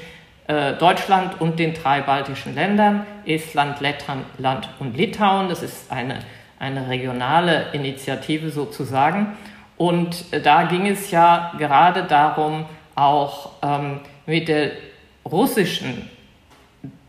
äh, 0.47 0.73
Deutschland 0.73 1.39
und 1.39 1.59
den 1.59 1.75
drei 1.75 2.01
baltischen 2.01 2.55
Ländern, 2.55 3.05
Estland, 3.25 3.79
Lettland 3.79 4.69
und 4.79 4.97
Litauen. 4.97 5.49
Das 5.49 5.61
ist 5.61 5.91
eine, 5.91 6.19
eine 6.57 6.89
regionale 6.89 7.67
Initiative 7.73 8.49
sozusagen. 8.49 9.37
Und 9.79 10.31
äh, 10.31 10.39
da 10.39 10.65
ging 10.65 10.85
es 10.85 11.09
ja 11.09 11.53
gerade 11.57 12.03
darum, 12.03 12.65
auch 12.93 13.53
ähm, 13.63 14.01
mit 14.27 14.47
der 14.47 14.73
russischen 15.25 16.07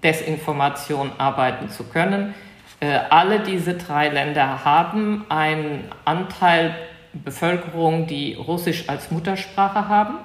Desinformation 0.03 1.11
arbeiten 1.19 1.69
zu 1.69 1.85
können. 1.85 2.35
Äh, 2.81 2.99
alle 3.11 3.41
diese 3.41 3.75
drei 3.75 4.09
Länder 4.09 4.65
haben 4.65 5.27
einen 5.29 5.85
Anteil 6.07 6.75
Bevölkerung, 7.13 8.07
die 8.07 8.35
Russisch 8.35 8.89
als 8.89 9.11
Muttersprache 9.11 9.89
haben 9.89 10.21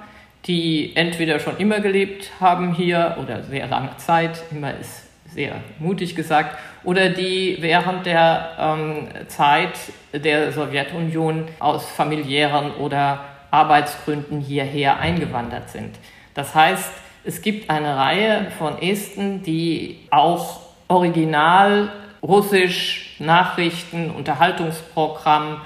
die 0.46 0.94
entweder 0.94 1.40
schon 1.40 1.56
immer 1.56 1.80
gelebt 1.80 2.30
haben 2.40 2.72
hier 2.72 3.16
oder 3.20 3.42
sehr 3.42 3.66
lange 3.66 3.96
Zeit, 3.96 4.44
immer 4.50 4.76
ist 4.78 5.05
sehr 5.36 5.60
mutig 5.78 6.16
gesagt, 6.16 6.58
oder 6.82 7.10
die 7.10 7.58
während 7.60 8.06
der 8.06 8.56
ähm, 8.58 9.08
Zeit 9.28 9.78
der 10.12 10.50
Sowjetunion 10.50 11.44
aus 11.60 11.86
familiären 11.86 12.72
oder 12.72 13.20
Arbeitsgründen 13.52 14.40
hierher 14.40 14.98
eingewandert 14.98 15.70
sind. 15.70 15.94
Das 16.34 16.54
heißt, 16.54 16.90
es 17.24 17.42
gibt 17.42 17.70
eine 17.70 17.96
Reihe 17.96 18.50
von 18.58 18.80
Esten, 18.82 19.42
die 19.42 20.00
auch 20.10 20.60
original 20.88 21.92
russisch 22.22 23.16
Nachrichten, 23.20 24.10
Unterhaltungsprogramm 24.10 25.60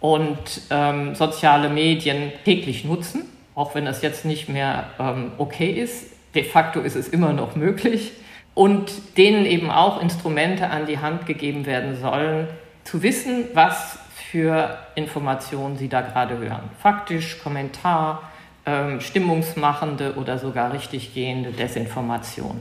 und 0.00 0.38
ähm, 0.70 1.14
soziale 1.14 1.68
Medien 1.68 2.32
täglich 2.44 2.84
nutzen 2.84 3.28
auch 3.56 3.74
wenn 3.74 3.86
das 3.86 4.02
jetzt 4.02 4.24
nicht 4.24 4.48
mehr 4.48 4.90
ähm, 5.00 5.32
okay 5.38 5.70
ist. 5.70 6.12
De 6.34 6.44
facto 6.44 6.80
ist 6.80 6.94
es 6.94 7.08
immer 7.08 7.32
noch 7.32 7.56
möglich. 7.56 8.12
Und 8.56 8.90
denen 9.16 9.46
eben 9.46 9.70
auch 9.70 10.02
Instrumente 10.02 10.70
an 10.70 10.86
die 10.86 10.98
Hand 10.98 11.26
gegeben 11.26 11.66
werden 11.66 12.00
sollen, 12.00 12.48
zu 12.84 13.02
wissen, 13.02 13.44
was 13.52 13.98
für 14.30 14.78
Informationen 14.94 15.76
sie 15.76 15.88
da 15.88 16.00
gerade 16.00 16.38
hören. 16.38 16.70
Faktisch, 16.80 17.38
Kommentar, 17.42 18.22
ähm, 18.64 19.00
stimmungsmachende 19.00 20.14
oder 20.16 20.38
sogar 20.38 20.72
richtiggehende 20.72 21.52
Desinformation. 21.52 22.60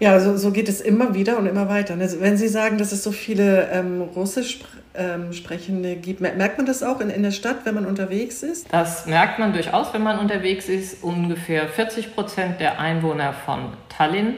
Ja, 0.00 0.18
so, 0.18 0.36
so 0.36 0.50
geht 0.50 0.68
es 0.68 0.80
immer 0.80 1.14
wieder 1.14 1.38
und 1.38 1.46
immer 1.46 1.68
weiter. 1.68 1.94
Also 1.98 2.20
wenn 2.20 2.36
Sie 2.36 2.48
sagen, 2.48 2.76
dass 2.78 2.92
es 2.92 3.02
so 3.04 3.12
viele 3.12 3.68
ähm, 3.70 4.02
Russisch 4.02 4.60
ähm, 4.94 5.32
Sprechende 5.32 5.96
gibt, 5.96 6.20
merkt 6.20 6.56
man 6.56 6.66
das 6.66 6.82
auch 6.82 7.00
in, 7.00 7.10
in 7.10 7.22
der 7.22 7.30
Stadt, 7.30 7.58
wenn 7.64 7.74
man 7.74 7.86
unterwegs 7.86 8.42
ist? 8.42 8.66
Das 8.72 9.06
merkt 9.06 9.38
man 9.38 9.52
durchaus, 9.52 9.92
wenn 9.92 10.02
man 10.02 10.18
unterwegs 10.18 10.68
ist. 10.68 11.02
Ungefähr 11.02 11.68
40 11.68 12.14
Prozent 12.14 12.60
der 12.60 12.80
Einwohner 12.80 13.32
von 13.32 13.74
Tallinn 13.88 14.34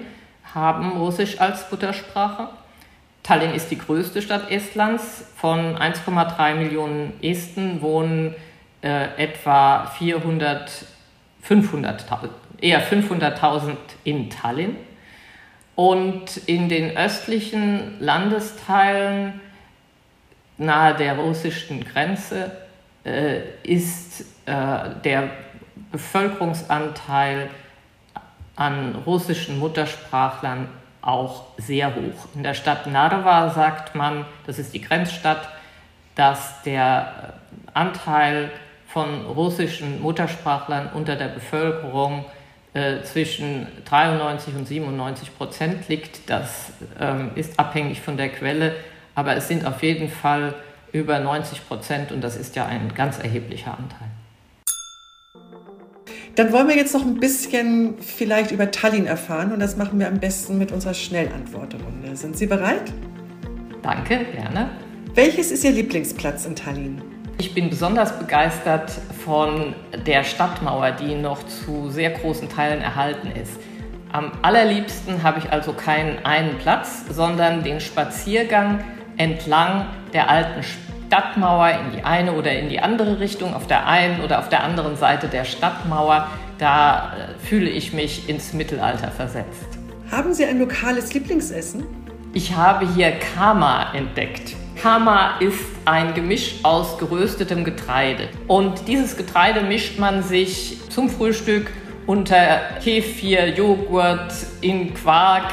haben 0.54 0.92
Russisch 0.92 1.40
als 1.40 1.70
Muttersprache. 1.70 2.48
Tallinn 3.22 3.54
ist 3.54 3.70
die 3.70 3.78
größte 3.78 4.22
Stadt 4.22 4.50
Estlands. 4.50 5.24
Von 5.36 5.76
1,3 5.76 6.54
Millionen 6.54 7.12
Esten 7.22 7.82
wohnen 7.82 8.34
äh, 8.82 9.22
etwa 9.22 9.86
400, 9.86 10.86
500, 11.42 12.04
eher 12.60 12.82
500.000 12.82 13.76
in 14.04 14.30
Tallinn. 14.30 14.76
Und 15.74 16.38
in 16.46 16.68
den 16.68 16.96
östlichen 16.96 18.00
Landesteilen 18.00 19.40
nahe 20.56 20.94
der 20.94 21.16
russischen 21.16 21.84
Grenze 21.84 22.50
äh, 23.04 23.40
ist 23.62 24.22
äh, 24.46 24.90
der 25.04 25.30
Bevölkerungsanteil 25.92 27.48
an 28.58 28.96
russischen 29.06 29.58
Muttersprachlern 29.58 30.68
auch 31.00 31.44
sehr 31.58 31.94
hoch. 31.94 32.26
In 32.34 32.42
der 32.42 32.54
Stadt 32.54 32.86
Narva 32.88 33.50
sagt 33.50 33.94
man, 33.94 34.26
das 34.46 34.58
ist 34.58 34.74
die 34.74 34.80
Grenzstadt, 34.80 35.48
dass 36.16 36.62
der 36.64 37.34
Anteil 37.72 38.50
von 38.88 39.26
russischen 39.26 40.02
Muttersprachlern 40.02 40.90
unter 40.92 41.14
der 41.14 41.28
Bevölkerung 41.28 42.24
äh, 42.74 43.02
zwischen 43.02 43.68
93 43.84 44.56
und 44.56 44.66
97 44.66 45.38
Prozent 45.38 45.88
liegt. 45.88 46.28
Das 46.28 46.72
ähm, 46.98 47.30
ist 47.36 47.60
abhängig 47.60 48.00
von 48.00 48.16
der 48.16 48.30
Quelle, 48.30 48.74
aber 49.14 49.36
es 49.36 49.46
sind 49.46 49.64
auf 49.64 49.84
jeden 49.84 50.10
Fall 50.10 50.54
über 50.90 51.20
90 51.20 51.68
Prozent 51.68 52.10
und 52.10 52.22
das 52.22 52.34
ist 52.36 52.56
ja 52.56 52.66
ein 52.66 52.92
ganz 52.94 53.20
erheblicher 53.20 53.70
Anteil. 53.78 54.08
Dann 56.38 56.52
wollen 56.52 56.68
wir 56.68 56.76
jetzt 56.76 56.94
noch 56.94 57.04
ein 57.04 57.18
bisschen 57.18 57.98
vielleicht 57.98 58.52
über 58.52 58.70
Tallinn 58.70 59.06
erfahren 59.06 59.50
und 59.50 59.58
das 59.58 59.76
machen 59.76 59.98
wir 59.98 60.06
am 60.06 60.20
besten 60.20 60.56
mit 60.56 60.70
unserer 60.70 60.94
Schnellantwortrunde. 60.94 62.14
Sind 62.14 62.38
Sie 62.38 62.46
bereit? 62.46 62.92
Danke, 63.82 64.24
gerne. 64.36 64.70
Welches 65.16 65.50
ist 65.50 65.64
Ihr 65.64 65.72
Lieblingsplatz 65.72 66.46
in 66.46 66.54
Tallinn? 66.54 67.02
Ich 67.38 67.54
bin 67.54 67.68
besonders 67.68 68.16
begeistert 68.20 68.92
von 69.24 69.74
der 70.06 70.22
Stadtmauer, 70.22 70.92
die 70.92 71.16
noch 71.16 71.44
zu 71.44 71.90
sehr 71.90 72.10
großen 72.10 72.48
Teilen 72.48 72.82
erhalten 72.82 73.32
ist. 73.32 73.54
Am 74.12 74.30
allerliebsten 74.40 75.24
habe 75.24 75.40
ich 75.40 75.50
also 75.50 75.72
keinen 75.72 76.24
einen 76.24 76.56
Platz, 76.58 77.02
sondern 77.10 77.64
den 77.64 77.80
Spaziergang 77.80 78.78
entlang 79.16 79.86
der 80.12 80.30
alten 80.30 80.62
Stadtmauer 81.08 81.70
in 81.70 81.96
die 81.96 82.04
eine 82.04 82.34
oder 82.34 82.52
in 82.52 82.68
die 82.68 82.80
andere 82.80 83.18
Richtung, 83.18 83.54
auf 83.54 83.66
der 83.66 83.86
einen 83.86 84.20
oder 84.20 84.40
auf 84.40 84.50
der 84.50 84.62
anderen 84.62 84.94
Seite 84.96 85.28
der 85.28 85.44
Stadtmauer. 85.44 86.28
Da 86.58 87.14
äh, 87.16 87.46
fühle 87.46 87.70
ich 87.70 87.94
mich 87.94 88.28
ins 88.28 88.52
Mittelalter 88.52 89.10
versetzt. 89.10 89.78
Haben 90.10 90.34
Sie 90.34 90.44
ein 90.44 90.58
lokales 90.58 91.14
Lieblingsessen? 91.14 91.84
Ich 92.34 92.54
habe 92.54 92.86
hier 92.94 93.12
Kama 93.34 93.94
entdeckt. 93.94 94.54
Kama 94.82 95.38
ist 95.40 95.64
ein 95.86 96.12
Gemisch 96.12 96.56
aus 96.62 96.98
geröstetem 96.98 97.64
Getreide. 97.64 98.28
Und 98.46 98.86
dieses 98.86 99.16
Getreide 99.16 99.62
mischt 99.62 99.98
man 99.98 100.22
sich 100.22 100.78
zum 100.90 101.08
Frühstück 101.08 101.70
unter 102.06 102.60
Kefir, 102.82 103.48
Joghurt, 103.48 104.32
in 104.60 104.92
Quark. 104.92 105.50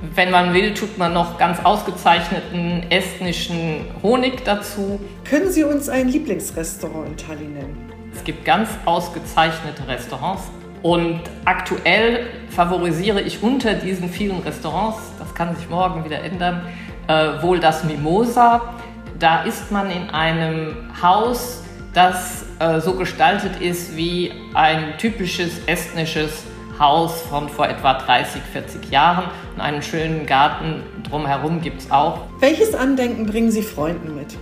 Wenn 0.00 0.30
man 0.30 0.54
will, 0.54 0.74
tut 0.74 0.96
man 0.96 1.12
noch 1.12 1.38
ganz 1.38 1.58
ausgezeichneten 1.64 2.88
estnischen 2.88 3.86
Honig 4.00 4.44
dazu. 4.44 5.00
Können 5.24 5.50
Sie 5.50 5.64
uns 5.64 5.88
ein 5.88 6.08
Lieblingsrestaurant 6.08 7.08
in 7.08 7.16
Tallinn 7.16 7.54
nennen? 7.54 7.92
Es 8.14 8.22
gibt 8.22 8.44
ganz 8.44 8.68
ausgezeichnete 8.84 9.88
Restaurants. 9.88 10.42
Und 10.82 11.22
aktuell 11.44 12.26
favorisiere 12.50 13.20
ich 13.20 13.42
unter 13.42 13.74
diesen 13.74 14.08
vielen 14.08 14.40
Restaurants, 14.42 14.98
das 15.18 15.34
kann 15.34 15.56
sich 15.56 15.68
morgen 15.68 16.04
wieder 16.04 16.22
ändern, 16.22 16.62
äh, 17.08 17.42
wohl 17.42 17.58
das 17.58 17.82
Mimosa. 17.82 18.74
Da 19.18 19.42
ist 19.42 19.72
man 19.72 19.90
in 19.90 20.10
einem 20.10 20.76
Haus, 21.02 21.64
das 21.92 22.44
äh, 22.60 22.78
so 22.78 22.94
gestaltet 22.94 23.60
ist 23.60 23.96
wie 23.96 24.30
ein 24.54 24.96
typisches 24.98 25.58
estnisches 25.66 26.44
Haus 26.78 27.22
von 27.22 27.48
vor 27.48 27.68
etwa 27.68 27.94
30, 27.94 28.42
40 28.52 28.90
Jahren. 28.90 29.24
Und 29.54 29.60
einen 29.60 29.82
schönen 29.82 30.26
Garten 30.26 30.82
drumherum 31.08 31.60
gibt 31.60 31.82
es 31.82 31.90
auch. 31.90 32.22
Welches 32.40 32.74
Andenken 32.74 33.26
bringen 33.26 33.50
Sie 33.50 33.62
Freunden 33.62 34.14
mit? 34.14 34.36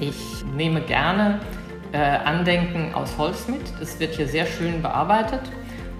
Ich 0.00 0.44
nehme 0.56 0.80
gerne 0.80 1.40
äh, 1.92 1.98
Andenken 1.98 2.94
aus 2.94 3.16
Holz 3.18 3.48
mit. 3.48 3.60
Das 3.80 3.98
wird 4.00 4.14
hier 4.14 4.28
sehr 4.28 4.46
schön 4.46 4.82
bearbeitet. 4.82 5.40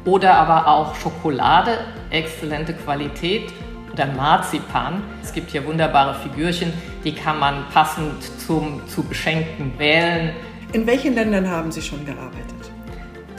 Oder 0.04 0.34
aber 0.34 0.68
auch 0.68 0.94
Schokolade, 0.94 1.78
exzellente 2.10 2.72
Qualität 2.72 3.52
oder 3.92 4.06
Marzipan. 4.06 5.02
Es 5.22 5.32
gibt 5.32 5.50
hier 5.50 5.66
wunderbare 5.66 6.14
Figürchen, 6.14 6.72
die 7.04 7.12
kann 7.12 7.38
man 7.38 7.64
passend 7.72 8.22
zum 8.40 8.86
zu 8.86 9.02
Beschenken 9.02 9.78
wählen. 9.78 10.32
In 10.72 10.86
welchen 10.86 11.14
Ländern 11.14 11.48
haben 11.48 11.72
Sie 11.72 11.82
schon 11.82 12.04
gearbeitet? 12.06 12.54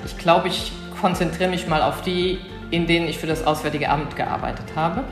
Ich 0.06 0.18
glaube, 0.18 0.50
ich 0.50 0.72
konzentriere 1.00 1.50
mich 1.50 1.68
mal 1.68 1.82
auf 1.82 2.02
die, 2.02 2.40
in 2.72 2.88
denen 2.88 3.08
ich 3.08 3.18
für 3.18 3.28
das 3.28 3.46
Auswärtige 3.46 3.90
Amt 3.90 4.16
gearbeitet 4.16 4.66
habe. 4.76 5.04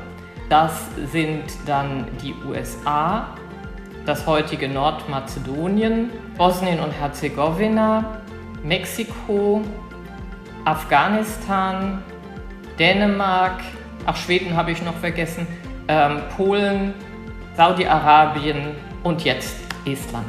Das 0.50 0.72
sind 1.12 1.44
dann 1.65 2.08
die 2.22 2.34
USA, 2.48 3.27
das 4.06 4.25
heutige 4.25 4.70
Nordmazedonien, 4.70 6.10
Bosnien 6.38 6.79
und 6.79 6.91
Herzegowina, 6.91 8.22
Mexiko, 8.63 9.62
Afghanistan, 10.65 12.01
Dänemark, 12.79 13.62
Ach, 14.06 14.15
Schweden 14.15 14.56
habe 14.56 14.72
ich 14.72 14.82
noch 14.82 14.96
vergessen. 14.96 15.46
ähm, 15.89 16.22
Polen, 16.36 16.94
Saudi-Arabien 17.58 18.75
und 19.03 19.24
jetzt 19.24 19.58
Estland. 19.86 20.27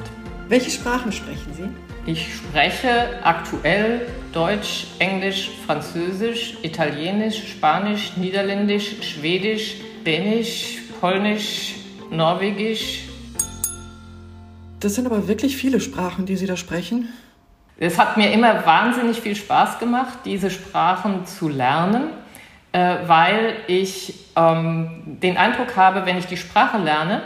Welche 0.49 0.71
Sprachen 0.71 1.13
sprechen 1.13 1.53
Sie? 1.53 1.69
Ich 2.11 2.35
spreche 2.37 3.21
aktuell 3.23 4.07
Deutsch, 4.33 4.87
Englisch, 4.99 5.51
Französisch, 5.67 6.59
Italienisch, 6.63 7.49
Spanisch, 7.51 8.17
Niederländisch, 8.17 8.97
Schwedisch, 9.03 9.77
Dänisch, 10.05 10.79
Polnisch, 11.01 11.77
Norwegisch. 12.11 13.05
Das 14.81 14.95
sind 14.95 15.07
aber 15.07 15.29
wirklich 15.29 15.57
viele 15.57 15.81
Sprachen, 15.81 16.27
die 16.27 16.37
Sie 16.37 16.47
da 16.47 16.57
sprechen. 16.57 17.09
Es 17.79 17.99
hat 17.99 18.17
mir 18.17 18.33
immer 18.33 18.67
wahnsinnig 18.67 19.21
viel 19.21 19.35
Spaß 19.35 19.79
gemacht, 19.79 20.19
diese 20.25 20.51
Sprachen 20.51 21.27
zu 21.27 21.49
lernen, 21.49 22.11
äh, 22.73 22.97
weil 23.07 23.57
ich 23.67 24.15
ähm, 24.37 25.19
den 25.23 25.37
Eindruck 25.37 25.77
habe, 25.77 26.05
wenn 26.05 26.19
ich 26.19 26.27
die 26.27 26.37
Sprache 26.37 26.79
lerne, 26.79 27.23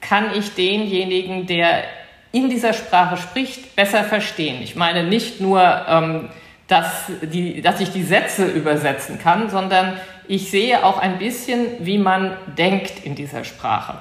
kann 0.00 0.26
ich 0.34 0.54
denjenigen, 0.54 1.46
der 1.46 1.84
in 2.32 2.48
dieser 2.48 2.72
Sprache 2.72 3.16
spricht, 3.16 3.76
besser 3.76 4.04
verstehen. 4.04 4.62
Ich 4.62 4.76
meine 4.76 5.04
nicht 5.04 5.40
nur, 5.40 5.62
ähm, 5.88 6.28
dass, 6.68 7.04
die, 7.22 7.60
dass 7.62 7.80
ich 7.80 7.90
die 7.90 8.02
Sätze 8.02 8.46
übersetzen 8.46 9.18
kann, 9.18 9.50
sondern 9.50 10.00
ich 10.28 10.50
sehe 10.50 10.84
auch 10.84 10.98
ein 10.98 11.18
bisschen, 11.18 11.66
wie 11.80 11.98
man 11.98 12.36
denkt 12.58 13.04
in 13.04 13.14
dieser 13.14 13.44
Sprache. 13.44 13.98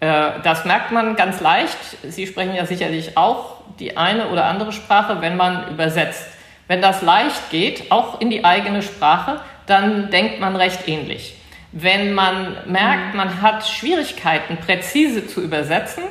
Äh, 0.00 0.40
das 0.42 0.64
merkt 0.64 0.90
man 0.90 1.14
ganz 1.14 1.40
leicht. 1.40 1.78
Sie 2.02 2.26
sprechen 2.26 2.54
ja 2.54 2.66
sicherlich 2.66 3.16
auch 3.16 3.62
die 3.78 3.96
eine 3.96 4.28
oder 4.28 4.46
andere 4.46 4.72
Sprache, 4.72 5.20
wenn 5.20 5.36
man 5.36 5.68
übersetzt. 5.68 6.26
Wenn 6.66 6.82
das 6.82 7.02
leicht 7.02 7.50
geht, 7.50 7.90
auch 7.90 8.20
in 8.20 8.30
die 8.30 8.44
eigene 8.44 8.82
Sprache, 8.82 9.40
dann 9.66 10.10
denkt 10.10 10.40
man 10.40 10.56
recht 10.56 10.88
ähnlich. 10.88 11.36
Wenn 11.70 12.12
man 12.12 12.56
merkt, 12.66 13.14
man 13.14 13.40
hat 13.40 13.66
Schwierigkeiten, 13.66 14.58
präzise 14.58 15.26
zu 15.26 15.40
übersetzen, 15.40 16.04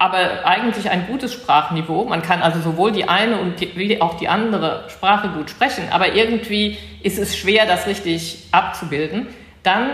aber 0.00 0.46
eigentlich 0.46 0.88
ein 0.88 1.06
gutes 1.06 1.34
Sprachniveau. 1.34 2.06
Man 2.06 2.22
kann 2.22 2.40
also 2.40 2.58
sowohl 2.58 2.90
die 2.90 3.06
eine 3.06 3.38
und 3.38 3.60
die, 3.60 4.00
auch 4.00 4.14
die 4.14 4.28
andere 4.28 4.86
Sprache 4.88 5.28
gut 5.28 5.50
sprechen, 5.50 5.84
aber 5.90 6.14
irgendwie 6.14 6.78
ist 7.02 7.18
es 7.18 7.36
schwer, 7.36 7.66
das 7.66 7.86
richtig 7.86 8.48
abzubilden. 8.50 9.26
Dann 9.62 9.90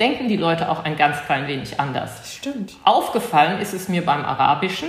denken 0.00 0.28
die 0.28 0.38
Leute 0.38 0.70
auch 0.70 0.84
ein 0.84 0.96
ganz 0.96 1.22
klein 1.26 1.46
wenig 1.46 1.78
anders. 1.78 2.34
Stimmt. 2.34 2.72
Aufgefallen 2.84 3.60
ist 3.60 3.74
es 3.74 3.90
mir 3.90 4.02
beim 4.02 4.24
Arabischen, 4.24 4.88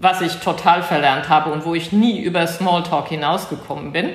was 0.00 0.22
ich 0.22 0.36
total 0.36 0.82
verlernt 0.82 1.28
habe 1.28 1.52
und 1.52 1.66
wo 1.66 1.74
ich 1.74 1.92
nie 1.92 2.22
über 2.22 2.46
Smalltalk 2.46 3.08
hinausgekommen 3.08 3.92
bin. 3.92 4.08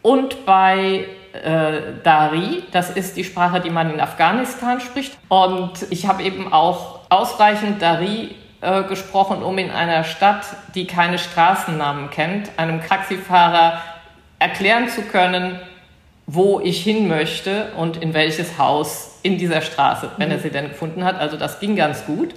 Und 0.00 0.46
bei 0.46 1.06
äh, 1.32 1.80
Dari, 2.04 2.62
das 2.70 2.90
ist 2.90 3.16
die 3.16 3.24
Sprache, 3.24 3.60
die 3.60 3.70
man 3.70 3.92
in 3.92 4.00
Afghanistan 4.00 4.80
spricht. 4.80 5.18
Und 5.28 5.86
ich 5.90 6.06
habe 6.06 6.22
eben 6.22 6.52
auch 6.52 7.00
ausreichend 7.10 7.82
Dari 7.82 8.36
äh, 8.62 8.84
gesprochen, 8.84 9.42
um 9.42 9.58
in 9.58 9.70
einer 9.70 10.04
Stadt, 10.04 10.46
die 10.74 10.86
keine 10.86 11.18
Straßennamen 11.18 12.10
kennt, 12.10 12.50
einem 12.56 12.80
Taxifahrer 12.80 13.82
erklären 14.38 14.88
zu 14.88 15.02
können, 15.02 15.58
wo 16.26 16.60
ich 16.60 16.82
hin 16.82 17.08
möchte 17.08 17.72
und 17.76 17.96
in 17.96 18.14
welches 18.14 18.58
Haus 18.58 19.18
in 19.22 19.36
dieser 19.36 19.62
Straße, 19.62 20.10
wenn 20.16 20.30
er 20.30 20.38
sie 20.38 20.50
denn 20.50 20.68
gefunden 20.68 21.04
hat. 21.04 21.18
Also 21.18 21.36
das 21.36 21.58
ging 21.58 21.74
ganz 21.74 22.06
gut. 22.06 22.34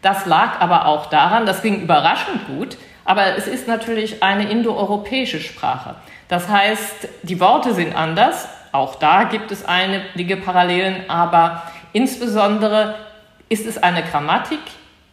Das 0.00 0.24
lag 0.24 0.60
aber 0.60 0.86
auch 0.86 1.06
daran, 1.06 1.44
das 1.44 1.60
ging 1.60 1.82
überraschend 1.82 2.46
gut, 2.46 2.78
aber 3.04 3.36
es 3.36 3.46
ist 3.46 3.68
natürlich 3.68 4.22
eine 4.22 4.48
indoeuropäische 4.48 5.40
Sprache. 5.40 5.96
Das 6.28 6.48
heißt, 6.48 7.08
die 7.22 7.38
Worte 7.38 7.74
sind 7.74 7.94
anders, 7.94 8.48
auch 8.72 8.94
da 8.94 9.24
gibt 9.24 9.52
es 9.52 9.64
einige 9.64 10.36
Parallelen, 10.36 11.08
aber 11.08 11.62
insbesondere 11.92 12.94
ist 13.48 13.66
es 13.66 13.76
eine 13.82 14.02
Grammatik, 14.02 14.60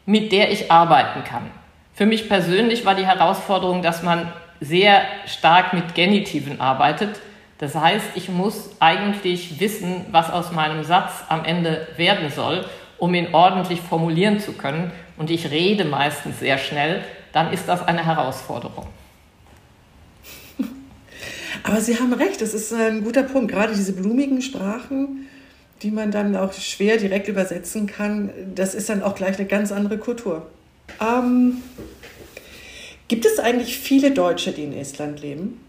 mit 0.05 0.31
der 0.31 0.51
ich 0.51 0.71
arbeiten 0.71 1.23
kann. 1.23 1.49
Für 1.93 2.05
mich 2.05 2.27
persönlich 2.27 2.85
war 2.85 2.95
die 2.95 3.05
Herausforderung, 3.05 3.81
dass 3.81 4.03
man 4.03 4.31
sehr 4.59 5.01
stark 5.27 5.73
mit 5.73 5.93
Genitiven 5.93 6.59
arbeitet. 6.59 7.19
Das 7.59 7.75
heißt, 7.75 8.05
ich 8.15 8.29
muss 8.29 8.71
eigentlich 8.79 9.59
wissen, 9.59 10.05
was 10.11 10.31
aus 10.31 10.51
meinem 10.51 10.83
Satz 10.83 11.23
am 11.29 11.45
Ende 11.45 11.87
werden 11.97 12.29
soll, 12.29 12.65
um 12.97 13.13
ihn 13.13 13.33
ordentlich 13.33 13.81
formulieren 13.81 14.39
zu 14.39 14.53
können. 14.53 14.91
Und 15.17 15.29
ich 15.29 15.51
rede 15.51 15.85
meistens 15.85 16.39
sehr 16.39 16.57
schnell. 16.57 17.03
Dann 17.31 17.53
ist 17.53 17.67
das 17.67 17.87
eine 17.87 18.05
Herausforderung. 18.05 18.87
Aber 21.63 21.79
Sie 21.79 21.99
haben 21.99 22.13
recht, 22.13 22.41
das 22.41 22.53
ist 22.53 22.73
ein 22.73 23.03
guter 23.03 23.23
Punkt. 23.23 23.51
Gerade 23.51 23.73
diese 23.73 23.93
blumigen 23.93 24.41
Sprachen, 24.41 25.27
die 25.83 25.91
man 25.91 26.11
dann 26.11 26.35
auch 26.35 26.53
schwer 26.53 26.97
direkt 26.97 27.27
übersetzen 27.27 27.87
kann, 27.87 28.31
das 28.55 28.73
ist 28.73 28.89
dann 28.89 29.03
auch 29.03 29.15
gleich 29.15 29.37
eine 29.37 29.47
ganz 29.47 29.71
andere 29.71 29.97
Kultur. 29.97 30.47
Ähm, 31.01 31.61
gibt 33.09 33.25
es 33.25 33.37
eigentlich 33.39 33.77
viele 33.77 34.11
Deutsche, 34.11 34.53
die 34.53 34.63
in 34.63 34.73
Estland 34.73 35.21
leben? 35.21 35.59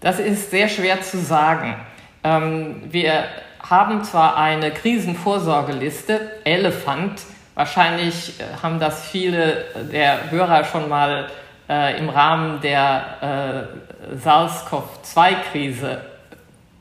Das 0.00 0.18
ist 0.18 0.50
sehr 0.50 0.68
schwer 0.68 1.00
zu 1.00 1.18
sagen. 1.18 1.76
Ähm, 2.24 2.82
wir 2.90 3.24
haben 3.60 4.02
zwar 4.04 4.36
eine 4.36 4.72
Krisenvorsorgeliste, 4.72 6.20
Elefant, 6.44 7.22
wahrscheinlich 7.54 8.34
äh, 8.40 8.62
haben 8.62 8.80
das 8.80 9.06
viele 9.06 9.64
der 9.92 10.30
Hörer 10.30 10.64
schon 10.64 10.88
mal 10.88 11.28
äh, 11.68 11.98
im 11.98 12.08
Rahmen 12.08 12.60
der 12.60 13.68
äh, 14.12 14.16
SARS-CoV-2-Krise 14.16 16.00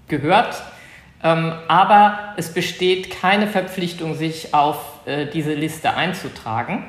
gehört. 0.08 0.64
Ähm, 1.24 1.54
aber 1.68 2.34
es 2.38 2.54
besteht 2.54 3.10
keine 3.10 3.48
Verpflichtung, 3.48 4.16
sich 4.16 4.54
auf 4.54 4.78
äh, 5.06 5.26
diese 5.26 5.54
Liste 5.54 5.96
einzutragen. 5.96 6.86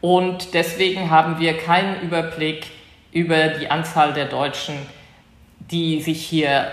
Und 0.00 0.54
deswegen 0.54 1.10
haben 1.10 1.38
wir 1.40 1.56
keinen 1.56 2.00
Überblick 2.00 2.66
über 3.12 3.48
die 3.48 3.70
Anzahl 3.70 4.12
der 4.12 4.26
Deutschen, 4.26 4.74
die 5.70 6.00
sich 6.00 6.24
hier 6.24 6.70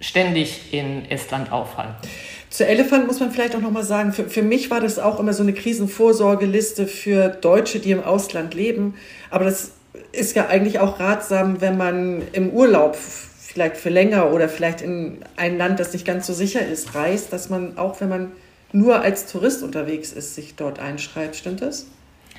ständig 0.00 0.72
in 0.72 1.10
Estland 1.10 1.50
aufhalten. 1.50 1.94
Zu 2.50 2.66
Elefant 2.66 3.06
muss 3.06 3.20
man 3.20 3.30
vielleicht 3.30 3.54
auch 3.54 3.60
noch 3.60 3.70
mal 3.70 3.84
sagen, 3.84 4.12
für, 4.12 4.24
für 4.24 4.42
mich 4.42 4.70
war 4.70 4.80
das 4.80 4.98
auch 4.98 5.20
immer 5.20 5.32
so 5.32 5.42
eine 5.42 5.52
Krisenvorsorgeliste 5.52 6.86
für 6.86 7.28
Deutsche, 7.28 7.78
die 7.78 7.90
im 7.90 8.02
Ausland 8.02 8.54
leben. 8.54 8.94
Aber 9.30 9.44
das 9.44 9.72
ist 10.12 10.34
ja 10.34 10.46
eigentlich 10.46 10.78
auch 10.78 10.98
ratsam, 10.98 11.60
wenn 11.60 11.76
man 11.76 12.22
im 12.32 12.50
Urlaub 12.50 12.96
vielleicht 13.58 13.76
für 13.76 13.90
länger 13.90 14.30
oder 14.30 14.48
vielleicht 14.48 14.82
in 14.82 15.18
ein 15.36 15.58
Land, 15.58 15.80
das 15.80 15.92
nicht 15.92 16.06
ganz 16.06 16.28
so 16.28 16.32
sicher 16.32 16.64
ist, 16.64 16.94
reist, 16.94 17.32
dass 17.32 17.50
man 17.50 17.76
auch, 17.76 18.00
wenn 18.00 18.08
man 18.08 18.32
nur 18.70 19.00
als 19.00 19.26
Tourist 19.26 19.64
unterwegs 19.64 20.12
ist, 20.12 20.36
sich 20.36 20.54
dort 20.54 20.78
einschreibt. 20.78 21.34
Stimmt 21.34 21.60
das? 21.60 21.86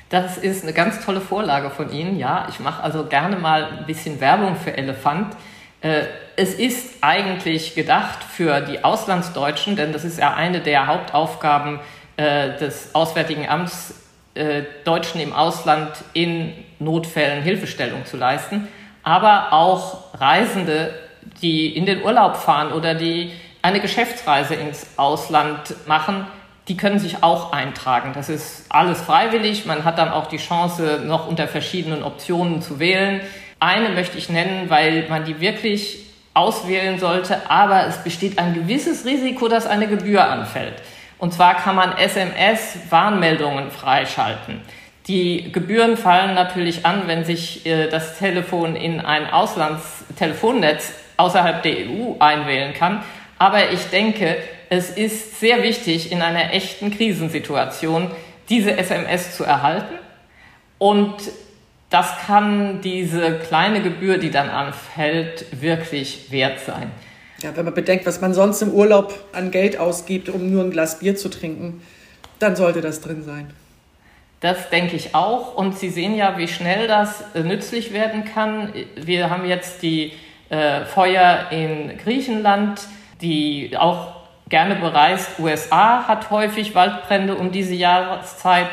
Das 0.08 0.38
ist 0.38 0.62
eine 0.62 0.72
ganz 0.72 1.04
tolle 1.04 1.20
Vorlage 1.20 1.68
von 1.68 1.92
Ihnen, 1.92 2.18
ja. 2.18 2.46
Ich 2.48 2.58
mache 2.58 2.82
also 2.82 3.04
gerne 3.04 3.36
mal 3.36 3.64
ein 3.64 3.86
bisschen 3.86 4.18
Werbung 4.20 4.56
für 4.56 4.74
Elefant. 4.74 5.36
Äh, 5.82 6.04
es 6.36 6.54
ist 6.54 6.94
eigentlich 7.02 7.74
gedacht 7.74 8.24
für 8.24 8.62
die 8.62 8.82
Auslandsdeutschen, 8.82 9.76
denn 9.76 9.92
das 9.92 10.04
ist 10.04 10.18
ja 10.18 10.32
eine 10.32 10.60
der 10.60 10.86
Hauptaufgaben 10.86 11.80
äh, 12.16 12.56
des 12.56 12.94
Auswärtigen 12.94 13.46
Amts, 13.46 13.94
äh, 14.34 14.62
Deutschen 14.84 15.20
im 15.20 15.34
Ausland 15.34 15.92
in 16.14 16.54
Notfällen 16.78 17.42
Hilfestellung 17.42 18.06
zu 18.06 18.16
leisten, 18.16 18.68
aber 19.02 19.52
auch 19.52 20.14
Reisende 20.14 20.94
die 21.42 21.76
in 21.76 21.86
den 21.86 22.02
Urlaub 22.02 22.36
fahren 22.36 22.72
oder 22.72 22.94
die 22.94 23.32
eine 23.62 23.80
Geschäftsreise 23.80 24.54
ins 24.54 24.86
Ausland 24.96 25.74
machen, 25.86 26.26
die 26.68 26.76
können 26.76 26.98
sich 26.98 27.22
auch 27.22 27.52
eintragen. 27.52 28.12
Das 28.14 28.28
ist 28.28 28.66
alles 28.68 29.00
freiwillig. 29.00 29.66
Man 29.66 29.84
hat 29.84 29.98
dann 29.98 30.10
auch 30.10 30.26
die 30.26 30.36
Chance, 30.36 31.02
noch 31.04 31.26
unter 31.26 31.48
verschiedenen 31.48 32.02
Optionen 32.02 32.62
zu 32.62 32.78
wählen. 32.78 33.20
Eine 33.58 33.90
möchte 33.90 34.18
ich 34.18 34.28
nennen, 34.28 34.70
weil 34.70 35.06
man 35.08 35.24
die 35.24 35.40
wirklich 35.40 36.06
auswählen 36.32 36.98
sollte, 36.98 37.50
aber 37.50 37.86
es 37.86 37.98
besteht 38.04 38.38
ein 38.38 38.54
gewisses 38.54 39.04
Risiko, 39.04 39.48
dass 39.48 39.66
eine 39.66 39.88
Gebühr 39.88 40.24
anfällt. 40.24 40.74
Und 41.18 41.34
zwar 41.34 41.56
kann 41.56 41.74
man 41.74 41.96
SMS-Warnmeldungen 41.98 43.70
freischalten. 43.70 44.60
Die 45.06 45.50
Gebühren 45.50 45.96
fallen 45.96 46.34
natürlich 46.34 46.86
an, 46.86 47.02
wenn 47.06 47.24
sich 47.24 47.66
äh, 47.66 47.88
das 47.88 48.18
Telefon 48.18 48.76
in 48.76 49.00
ein 49.00 49.28
Auslandstelefonnetz 49.28 50.92
außerhalb 51.20 51.62
der 51.62 51.76
EU 51.88 52.14
einwählen 52.18 52.74
kann. 52.74 53.02
Aber 53.38 53.70
ich 53.70 53.84
denke, 53.84 54.36
es 54.68 54.90
ist 54.90 55.40
sehr 55.40 55.62
wichtig, 55.62 56.12
in 56.12 56.22
einer 56.22 56.52
echten 56.52 56.90
Krisensituation 56.90 58.10
diese 58.48 58.76
SMS 58.76 59.36
zu 59.36 59.44
erhalten. 59.44 59.94
Und 60.78 61.16
das 61.90 62.18
kann 62.26 62.80
diese 62.82 63.38
kleine 63.38 63.82
Gebühr, 63.82 64.18
die 64.18 64.30
dann 64.30 64.48
anfällt, 64.48 65.46
wirklich 65.60 66.30
wert 66.30 66.60
sein. 66.60 66.90
Ja, 67.42 67.56
wenn 67.56 67.64
man 67.64 67.74
bedenkt, 67.74 68.06
was 68.06 68.20
man 68.20 68.34
sonst 68.34 68.62
im 68.62 68.70
Urlaub 68.70 69.14
an 69.32 69.50
Geld 69.50 69.78
ausgibt, 69.78 70.28
um 70.28 70.50
nur 70.50 70.62
ein 70.62 70.70
Glas 70.70 70.98
Bier 70.98 71.16
zu 71.16 71.28
trinken, 71.28 71.82
dann 72.38 72.54
sollte 72.54 72.80
das 72.80 73.00
drin 73.00 73.22
sein. 73.22 73.52
Das 74.40 74.70
denke 74.70 74.96
ich 74.96 75.14
auch. 75.14 75.54
Und 75.54 75.78
Sie 75.78 75.90
sehen 75.90 76.14
ja, 76.14 76.38
wie 76.38 76.48
schnell 76.48 76.86
das 76.86 77.24
nützlich 77.34 77.92
werden 77.92 78.24
kann. 78.24 78.72
Wir 78.96 79.30
haben 79.30 79.46
jetzt 79.46 79.82
die 79.82 80.12
äh, 80.50 80.84
Feuer 80.84 81.46
in 81.50 81.96
Griechenland, 81.98 82.80
die 83.22 83.76
auch 83.78 84.08
gerne 84.48 84.74
bereist. 84.74 85.38
USA 85.38 86.08
hat 86.08 86.30
häufig 86.30 86.74
Waldbrände 86.74 87.36
um 87.36 87.52
diese 87.52 87.74
Jahreszeit. 87.74 88.70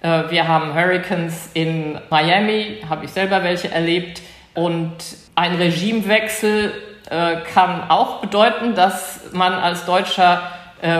Äh, 0.00 0.30
wir 0.30 0.48
haben 0.48 0.74
Hurricanes 0.74 1.50
in 1.52 2.00
Miami, 2.08 2.78
habe 2.88 3.04
ich 3.04 3.10
selber 3.10 3.44
welche 3.44 3.70
erlebt. 3.70 4.22
Und 4.54 4.96
ein 5.34 5.54
Regimewechsel 5.54 6.72
äh, 7.10 7.36
kann 7.52 7.90
auch 7.90 8.22
bedeuten, 8.22 8.74
dass 8.74 9.20
man 9.32 9.52
als 9.52 9.84
deutscher 9.84 10.42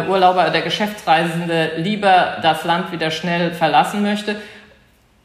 Urlauber 0.08 0.48
oder 0.48 0.60
Geschäftsreisende 0.60 1.74
lieber 1.76 2.38
das 2.42 2.64
Land 2.64 2.90
wieder 2.90 3.12
schnell 3.12 3.52
verlassen 3.52 4.02
möchte. 4.02 4.34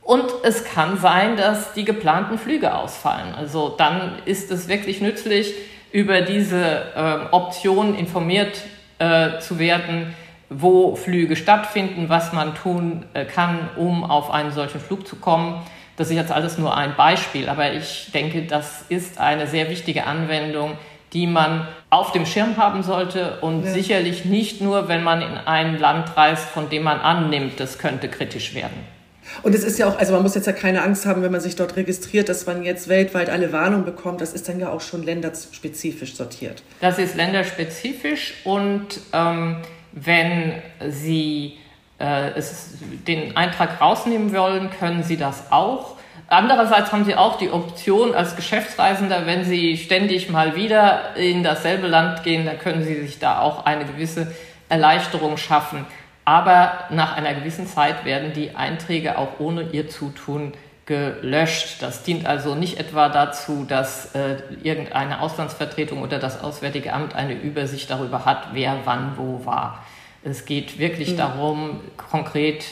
Und 0.03 0.25
es 0.43 0.65
kann 0.65 0.97
sein, 0.97 1.37
dass 1.37 1.73
die 1.73 1.85
geplanten 1.85 2.37
Flüge 2.37 2.75
ausfallen. 2.75 3.33
Also 3.35 3.69
dann 3.69 4.17
ist 4.25 4.51
es 4.51 4.67
wirklich 4.67 4.99
nützlich, 5.01 5.53
über 5.91 6.21
diese 6.21 6.61
äh, 6.95 7.33
Option 7.33 7.95
informiert 7.95 8.61
äh, 8.99 9.39
zu 9.39 9.59
werden, 9.59 10.13
wo 10.49 10.95
Flüge 10.95 11.35
stattfinden, 11.35 12.09
was 12.09 12.33
man 12.33 12.55
tun 12.55 13.05
äh, 13.13 13.25
kann, 13.25 13.69
um 13.77 14.03
auf 14.03 14.31
einen 14.31 14.51
solchen 14.51 14.81
Flug 14.81 15.07
zu 15.07 15.15
kommen. 15.15 15.61
Das 15.95 16.09
ist 16.09 16.15
jetzt 16.15 16.31
alles 16.31 16.57
nur 16.57 16.75
ein 16.75 16.95
Beispiel, 16.95 17.47
aber 17.47 17.73
ich 17.73 18.11
denke, 18.11 18.41
das 18.41 18.85
ist 18.89 19.19
eine 19.19 19.45
sehr 19.45 19.69
wichtige 19.69 20.05
Anwendung, 20.05 20.77
die 21.13 21.27
man 21.27 21.67
auf 21.91 22.11
dem 22.11 22.25
Schirm 22.25 22.57
haben 22.57 22.81
sollte 22.81 23.39
und 23.41 23.63
ja. 23.63 23.71
sicherlich 23.71 24.25
nicht 24.25 24.61
nur, 24.61 24.87
wenn 24.87 25.03
man 25.03 25.21
in 25.21 25.37
ein 25.37 25.79
Land 25.79 26.17
reist, 26.17 26.49
von 26.49 26.69
dem 26.69 26.83
man 26.83 26.99
annimmt, 26.99 27.59
das 27.59 27.77
könnte 27.77 28.09
kritisch 28.09 28.55
werden. 28.55 28.92
Und 29.41 29.55
es 29.55 29.63
ist 29.63 29.79
ja 29.79 29.87
auch, 29.87 29.97
also 29.97 30.13
man 30.13 30.21
muss 30.21 30.35
jetzt 30.35 30.47
ja 30.47 30.53
keine 30.53 30.83
Angst 30.83 31.05
haben, 31.05 31.23
wenn 31.23 31.31
man 31.31 31.41
sich 31.41 31.55
dort 31.55 31.75
registriert, 31.75 32.29
dass 32.29 32.45
man 32.45 32.63
jetzt 32.63 32.87
weltweit 32.87 33.29
alle 33.29 33.51
Warnungen 33.51 33.85
bekommt. 33.85 34.21
Das 34.21 34.33
ist 34.33 34.47
dann 34.47 34.59
ja 34.59 34.69
auch 34.69 34.81
schon 34.81 35.03
länderspezifisch 35.03 36.15
sortiert. 36.15 36.63
Das 36.81 36.99
ist 36.99 37.15
länderspezifisch 37.15 38.35
und 38.43 38.99
ähm, 39.11 39.57
wenn 39.91 40.53
Sie 40.89 41.57
äh, 41.99 42.31
es, 42.35 42.71
den 43.07 43.35
Eintrag 43.35 43.81
rausnehmen 43.81 44.33
wollen, 44.33 44.69
können 44.79 45.03
Sie 45.03 45.17
das 45.17 45.51
auch. 45.51 45.97
Andererseits 46.27 46.91
haben 46.91 47.05
Sie 47.05 47.15
auch 47.15 47.37
die 47.37 47.51
Option 47.51 48.15
als 48.15 48.35
Geschäftsreisender, 48.35 49.25
wenn 49.25 49.43
Sie 49.43 49.77
ständig 49.77 50.29
mal 50.29 50.55
wieder 50.55 51.15
in 51.15 51.43
dasselbe 51.43 51.87
Land 51.87 52.23
gehen, 52.23 52.45
dann 52.45 52.57
können 52.59 52.83
Sie 52.83 52.95
sich 53.01 53.19
da 53.19 53.39
auch 53.39 53.65
eine 53.65 53.85
gewisse 53.85 54.33
Erleichterung 54.69 55.37
schaffen. 55.37 55.85
Aber 56.25 56.86
nach 56.89 57.15
einer 57.17 57.33
gewissen 57.33 57.67
Zeit 57.67 58.05
werden 58.05 58.33
die 58.33 58.55
Einträge 58.55 59.17
auch 59.17 59.39
ohne 59.39 59.63
Ihr 59.63 59.89
Zutun 59.89 60.53
gelöscht. 60.86 61.81
Das 61.81 62.03
dient 62.03 62.25
also 62.25 62.55
nicht 62.55 62.77
etwa 62.77 63.09
dazu, 63.09 63.65
dass 63.67 64.13
äh, 64.15 64.38
irgendeine 64.63 65.21
Auslandsvertretung 65.21 66.01
oder 66.01 66.19
das 66.19 66.41
Auswärtige 66.41 66.93
Amt 66.93 67.15
eine 67.15 67.33
Übersicht 67.33 67.89
darüber 67.89 68.25
hat, 68.25 68.49
wer 68.53 68.77
wann 68.86 69.17
wo 69.17 69.45
war. 69.45 69.83
Es 70.23 70.45
geht 70.45 70.79
wirklich 70.79 71.13
mhm. 71.13 71.17
darum, 71.17 71.79
konkret 71.97 72.65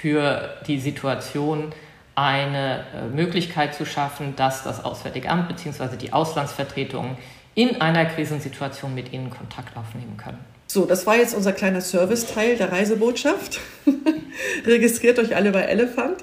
für 0.00 0.56
die 0.66 0.78
Situation 0.78 1.72
eine 2.14 2.84
äh, 2.94 3.06
Möglichkeit 3.14 3.74
zu 3.74 3.84
schaffen, 3.84 4.34
dass 4.36 4.64
das 4.64 4.84
Auswärtige 4.84 5.28
Amt 5.28 5.48
bzw. 5.48 5.96
die 5.96 6.12
Auslandsvertretungen 6.12 7.16
in 7.54 7.80
einer 7.80 8.04
Krisensituation 8.06 8.94
mit 8.94 9.12
Ihnen 9.12 9.30
Kontakt 9.30 9.76
aufnehmen 9.76 10.16
können. 10.16 10.55
So, 10.76 10.84
das 10.84 11.06
war 11.06 11.16
jetzt 11.16 11.34
unser 11.34 11.54
kleiner 11.54 11.80
Serviceteil 11.80 12.58
der 12.58 12.70
Reisebotschaft. 12.70 13.60
Registriert 14.66 15.18
euch 15.18 15.34
alle 15.34 15.50
bei 15.50 15.62
Elephant. 15.62 16.22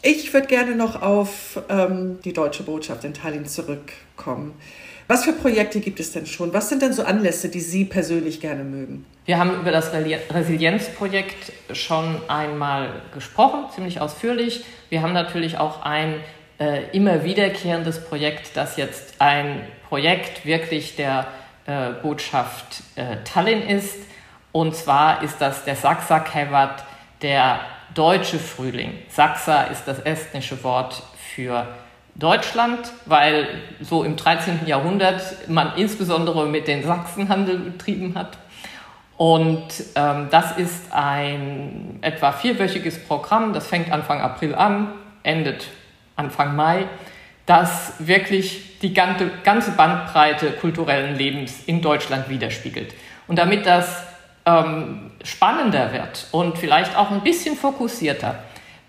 Ich 0.00 0.32
würde 0.32 0.46
gerne 0.46 0.74
noch 0.74 1.02
auf 1.02 1.62
ähm, 1.68 2.18
die 2.24 2.32
deutsche 2.32 2.62
Botschaft 2.62 3.04
in 3.04 3.12
Tallinn 3.12 3.44
zurückkommen. 3.44 4.54
Was 5.08 5.26
für 5.26 5.34
Projekte 5.34 5.80
gibt 5.80 6.00
es 6.00 6.10
denn 6.10 6.24
schon? 6.24 6.54
Was 6.54 6.70
sind 6.70 6.80
denn 6.80 6.94
so 6.94 7.04
Anlässe, 7.04 7.50
die 7.50 7.60
Sie 7.60 7.84
persönlich 7.84 8.40
gerne 8.40 8.64
mögen? 8.64 9.04
Wir 9.26 9.38
haben 9.38 9.60
über 9.60 9.72
das 9.72 9.92
Resilienzprojekt 9.92 11.52
schon 11.74 12.16
einmal 12.28 13.02
gesprochen, 13.12 13.66
ziemlich 13.74 14.00
ausführlich. 14.00 14.64
Wir 14.88 15.02
haben 15.02 15.12
natürlich 15.12 15.58
auch 15.58 15.82
ein 15.82 16.14
äh, 16.58 16.84
immer 16.92 17.24
wiederkehrendes 17.24 18.02
Projekt, 18.02 18.52
das 18.56 18.78
jetzt 18.78 19.16
ein 19.18 19.60
Projekt 19.90 20.46
wirklich 20.46 20.96
der 20.96 21.26
äh, 21.66 21.90
Botschaft 22.02 22.82
äh, 22.94 23.16
Tallinn 23.24 23.62
ist. 23.62 23.98
Und 24.52 24.74
zwar 24.74 25.22
ist 25.22 25.40
das 25.40 25.64
der 25.64 25.76
Saksa-Kevat, 25.76 26.84
der 27.22 27.60
deutsche 27.94 28.38
Frühling. 28.38 28.92
Saksa 29.08 29.64
ist 29.64 29.86
das 29.86 30.00
estnische 30.00 30.62
Wort 30.64 31.02
für 31.34 31.66
Deutschland, 32.14 32.92
weil 33.04 33.48
so 33.80 34.02
im 34.02 34.16
13. 34.16 34.66
Jahrhundert 34.66 35.48
man 35.48 35.76
insbesondere 35.76 36.46
mit 36.46 36.66
den 36.66 36.82
Sachsen 36.82 37.28
Handel 37.28 37.58
betrieben 37.58 38.14
hat. 38.14 38.38
Und 39.16 39.68
ähm, 39.94 40.28
das 40.30 40.56
ist 40.58 40.92
ein 40.92 41.98
etwa 42.02 42.32
vierwöchiges 42.32 43.02
Programm, 43.06 43.52
das 43.52 43.66
fängt 43.66 43.90
Anfang 43.90 44.20
April 44.20 44.54
an, 44.54 44.92
endet 45.22 45.68
Anfang 46.16 46.54
Mai, 46.54 46.86
das 47.46 47.94
wirklich 47.98 48.80
die 48.80 48.92
ganze, 48.92 49.70
Bandbreite 49.76 50.52
kulturellen 50.52 51.16
Lebens 51.16 51.62
in 51.66 51.80
Deutschland 51.80 52.28
widerspiegelt. 52.28 52.94
Und 53.28 53.38
damit 53.38 53.64
das 53.66 54.04
ähm, 54.44 55.12
spannender 55.24 55.92
wird 55.92 56.26
und 56.32 56.58
vielleicht 56.58 56.96
auch 56.96 57.10
ein 57.10 57.22
bisschen 57.22 57.56
fokussierter, 57.56 58.40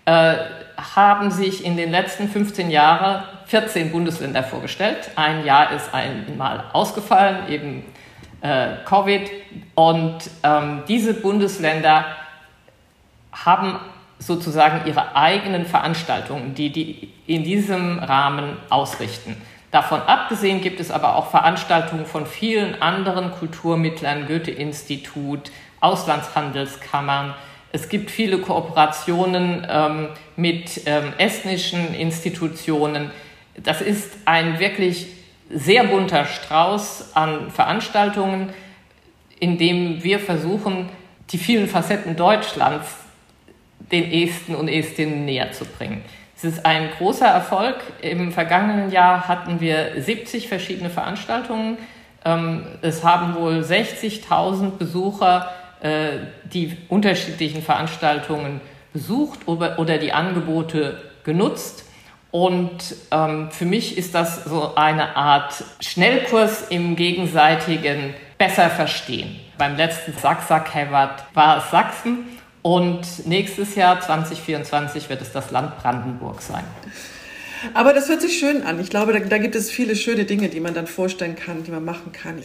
äh, 0.04 0.36
haben 0.76 1.30
sich 1.30 1.64
in 1.64 1.76
den 1.76 1.90
letzten 1.90 2.28
15 2.28 2.70
Jahren 2.70 3.24
14 3.46 3.90
Bundesländer 3.90 4.44
vorgestellt. 4.44 5.10
Ein 5.16 5.44
Jahr 5.44 5.72
ist 5.72 5.92
einmal 5.92 6.64
ausgefallen, 6.72 7.48
eben 7.48 7.84
äh, 8.40 8.76
Covid. 8.84 9.28
Und 9.74 10.18
ähm, 10.44 10.82
diese 10.86 11.14
Bundesländer 11.14 12.04
haben 13.32 13.80
sozusagen 14.18 14.86
ihre 14.86 15.14
eigenen 15.16 15.64
Veranstaltungen, 15.64 16.54
die 16.54 16.70
die 16.70 17.12
in 17.26 17.44
diesem 17.44 17.98
Rahmen 17.98 18.56
ausrichten. 18.68 19.36
Davon 19.70 20.00
abgesehen 20.00 20.60
gibt 20.60 20.80
es 20.80 20.90
aber 20.90 21.16
auch 21.16 21.30
Veranstaltungen 21.30 22.06
von 22.06 22.26
vielen 22.26 22.80
anderen 22.80 23.30
Kulturmittlern, 23.32 24.26
Goethe-Institut, 24.26 25.50
Auslandshandelskammern. 25.80 27.34
Es 27.70 27.90
gibt 27.90 28.10
viele 28.10 28.38
Kooperationen 28.38 29.66
ähm, 29.68 30.08
mit 30.36 30.80
ähm, 30.86 31.12
estnischen 31.18 31.94
Institutionen. 31.94 33.10
Das 33.62 33.82
ist 33.82 34.10
ein 34.24 34.58
wirklich 34.58 35.08
sehr 35.50 35.84
bunter 35.84 36.24
Strauß 36.24 37.14
an 37.14 37.50
Veranstaltungen, 37.50 38.50
in 39.38 39.58
dem 39.58 40.02
wir 40.02 40.18
versuchen, 40.18 40.88
die 41.30 41.38
vielen 41.38 41.68
Facetten 41.68 42.16
Deutschlands 42.16 42.88
den 43.90 44.10
Esten 44.12 44.54
und 44.54 44.68
Estinnen 44.68 45.24
näher 45.24 45.52
zu 45.52 45.64
bringen. 45.64 46.02
Es 46.36 46.44
ist 46.44 46.64
ein 46.64 46.90
großer 46.96 47.26
Erfolg. 47.26 47.76
Im 48.00 48.30
vergangenen 48.30 48.92
Jahr 48.92 49.26
hatten 49.26 49.60
wir 49.60 50.00
70 50.00 50.48
verschiedene 50.48 50.88
Veranstaltungen. 50.88 51.78
Ähm, 52.24 52.64
es 52.80 53.02
haben 53.02 53.34
wohl 53.34 53.60
60.000 53.60 54.78
Besucher 54.78 55.50
äh, 55.80 56.18
die 56.44 56.76
unterschiedlichen 56.88 57.62
Veranstaltungen 57.62 58.60
besucht 58.92 59.48
oder 59.48 59.98
die 59.98 60.12
Angebote 60.12 61.02
genutzt. 61.24 61.84
Und 62.30 62.94
ähm, 63.10 63.50
für 63.50 63.64
mich 63.64 63.96
ist 63.96 64.14
das 64.14 64.44
so 64.44 64.74
eine 64.74 65.16
Art 65.16 65.64
Schnellkurs 65.80 66.68
im 66.68 66.94
gegenseitigen 66.94 68.14
besser 68.36 68.70
verstehen. 68.70 69.40
Beim 69.56 69.76
letzten 69.76 70.12
Sachsa-Kevat 70.12 71.24
war 71.34 71.58
es 71.58 71.70
Sachsen 71.70 72.37
und 72.68 73.26
nächstes 73.26 73.76
Jahr 73.76 73.98
2024 73.98 75.08
wird 75.08 75.22
es 75.22 75.32
das 75.32 75.50
Land 75.50 75.78
Brandenburg 75.78 76.42
sein. 76.42 76.64
Aber 77.72 77.94
das 77.94 78.10
hört 78.10 78.20
sich 78.20 78.38
schön 78.38 78.62
an. 78.62 78.78
Ich 78.78 78.90
glaube, 78.90 79.14
da, 79.14 79.20
da 79.20 79.38
gibt 79.38 79.56
es 79.56 79.70
viele 79.70 79.96
schöne 79.96 80.26
Dinge, 80.26 80.50
die 80.50 80.60
man 80.60 80.74
dann 80.74 80.86
vorstellen 80.86 81.34
kann, 81.34 81.64
die 81.64 81.70
man 81.70 81.82
machen 81.82 82.12
kann. 82.12 82.42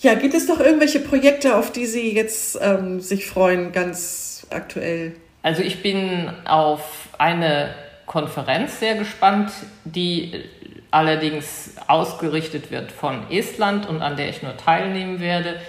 Ja, 0.00 0.14
gibt 0.14 0.34
es 0.34 0.48
noch 0.48 0.58
irgendwelche 0.58 0.98
Projekte, 0.98 1.54
auf 1.54 1.70
die 1.70 1.86
Sie 1.86 2.12
jetzt 2.12 2.58
ähm, 2.60 2.98
sich 3.00 3.26
freuen, 3.26 3.70
ganz 3.70 4.48
aktuell? 4.50 5.14
Also 5.42 5.62
ich 5.62 5.80
bin 5.80 6.32
auf 6.44 7.08
eine 7.16 7.72
Konferenz 8.06 8.80
sehr 8.80 8.96
gespannt, 8.96 9.52
die 9.84 10.42
allerdings 10.90 11.74
ausgerichtet 11.86 12.72
wird 12.72 12.90
von 12.90 13.30
Estland 13.30 13.88
und 13.88 14.02
an 14.02 14.16
der 14.16 14.28
ich 14.28 14.42
nur 14.42 14.56
teilnehmen 14.56 15.20
werde. 15.20 15.60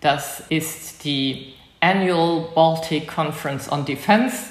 Das 0.00 0.42
ist 0.48 1.04
die 1.04 1.52
Annual 1.84 2.48
Baltic 2.54 3.06
Conference 3.06 3.70
on 3.70 3.84
Defense, 3.84 4.46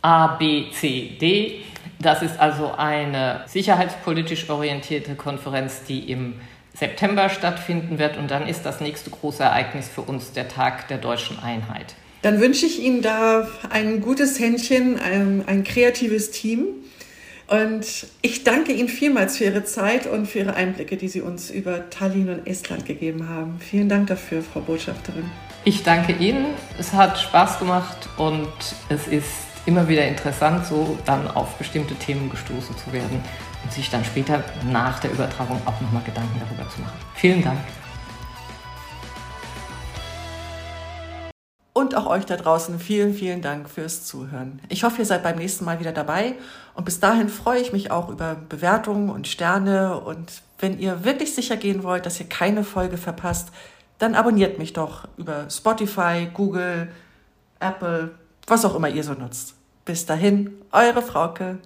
ABCD. 0.00 1.56
Das 1.98 2.22
ist 2.22 2.38
also 2.38 2.70
eine 2.76 3.42
sicherheitspolitisch 3.46 4.48
orientierte 4.48 5.16
Konferenz, 5.16 5.82
die 5.88 6.08
im 6.08 6.34
September 6.72 7.28
stattfinden 7.30 7.98
wird. 7.98 8.16
Und 8.16 8.30
dann 8.30 8.46
ist 8.46 8.62
das 8.62 8.80
nächste 8.80 9.10
große 9.10 9.42
Ereignis 9.42 9.88
für 9.88 10.02
uns 10.02 10.34
der 10.34 10.46
Tag 10.46 10.86
der 10.86 10.98
deutschen 10.98 11.40
Einheit. 11.40 11.96
Dann 12.22 12.40
wünsche 12.40 12.64
ich 12.64 12.80
Ihnen 12.80 13.02
da 13.02 13.48
ein 13.70 14.00
gutes 14.00 14.38
Händchen, 14.38 15.00
ein, 15.00 15.42
ein 15.48 15.64
kreatives 15.64 16.30
Team. 16.30 16.66
Und 17.48 18.06
ich 18.22 18.44
danke 18.44 18.72
Ihnen 18.72 18.88
vielmals 18.88 19.38
für 19.38 19.44
Ihre 19.44 19.64
Zeit 19.64 20.06
und 20.06 20.26
für 20.26 20.38
Ihre 20.38 20.54
Einblicke, 20.54 20.96
die 20.96 21.08
Sie 21.08 21.22
uns 21.22 21.50
über 21.50 21.90
Tallinn 21.90 22.28
und 22.28 22.46
Estland 22.46 22.86
gegeben 22.86 23.28
haben. 23.28 23.58
Vielen 23.58 23.88
Dank 23.88 24.06
dafür, 24.06 24.42
Frau 24.42 24.60
Botschafterin. 24.60 25.28
Ich 25.64 25.84
danke 25.84 26.12
Ihnen. 26.12 26.54
Es 26.76 26.92
hat 26.92 27.16
Spaß 27.16 27.60
gemacht 27.60 28.08
und 28.16 28.48
es 28.88 29.06
ist 29.06 29.30
immer 29.64 29.86
wieder 29.86 30.04
interessant, 30.04 30.66
so 30.66 30.98
dann 31.04 31.30
auf 31.30 31.54
bestimmte 31.54 31.94
Themen 31.94 32.28
gestoßen 32.30 32.76
zu 32.76 32.92
werden 32.92 33.22
und 33.62 33.72
sich 33.72 33.88
dann 33.88 34.04
später 34.04 34.42
nach 34.64 34.98
der 34.98 35.12
Übertragung 35.12 35.62
auch 35.64 35.80
nochmal 35.80 36.02
Gedanken 36.02 36.40
darüber 36.40 36.68
zu 36.68 36.80
machen. 36.80 36.98
Vielen 37.14 37.44
Dank. 37.44 37.60
Und 41.74 41.94
auch 41.94 42.06
euch 42.06 42.26
da 42.26 42.36
draußen 42.36 42.80
vielen, 42.80 43.14
vielen 43.14 43.40
Dank 43.40 43.70
fürs 43.70 44.04
Zuhören. 44.04 44.58
Ich 44.68 44.82
hoffe, 44.82 44.98
ihr 44.98 45.06
seid 45.06 45.22
beim 45.22 45.36
nächsten 45.36 45.64
Mal 45.64 45.78
wieder 45.78 45.92
dabei. 45.92 46.34
Und 46.74 46.84
bis 46.86 46.98
dahin 46.98 47.28
freue 47.28 47.60
ich 47.60 47.72
mich 47.72 47.92
auch 47.92 48.08
über 48.08 48.34
Bewertungen 48.34 49.10
und 49.10 49.28
Sterne. 49.28 50.00
Und 50.00 50.42
wenn 50.58 50.80
ihr 50.80 51.04
wirklich 51.04 51.36
sicher 51.36 51.56
gehen 51.56 51.84
wollt, 51.84 52.04
dass 52.04 52.18
ihr 52.18 52.28
keine 52.28 52.64
Folge 52.64 52.96
verpasst, 52.96 53.52
dann 54.02 54.16
abonniert 54.16 54.58
mich 54.58 54.72
doch 54.72 55.06
über 55.16 55.48
Spotify, 55.48 56.28
Google, 56.34 56.88
Apple, 57.60 58.10
was 58.48 58.64
auch 58.64 58.74
immer 58.74 58.88
ihr 58.88 59.04
so 59.04 59.12
nutzt. 59.12 59.54
Bis 59.84 60.04
dahin, 60.06 60.54
eure 60.72 61.02
Frauke. 61.02 61.58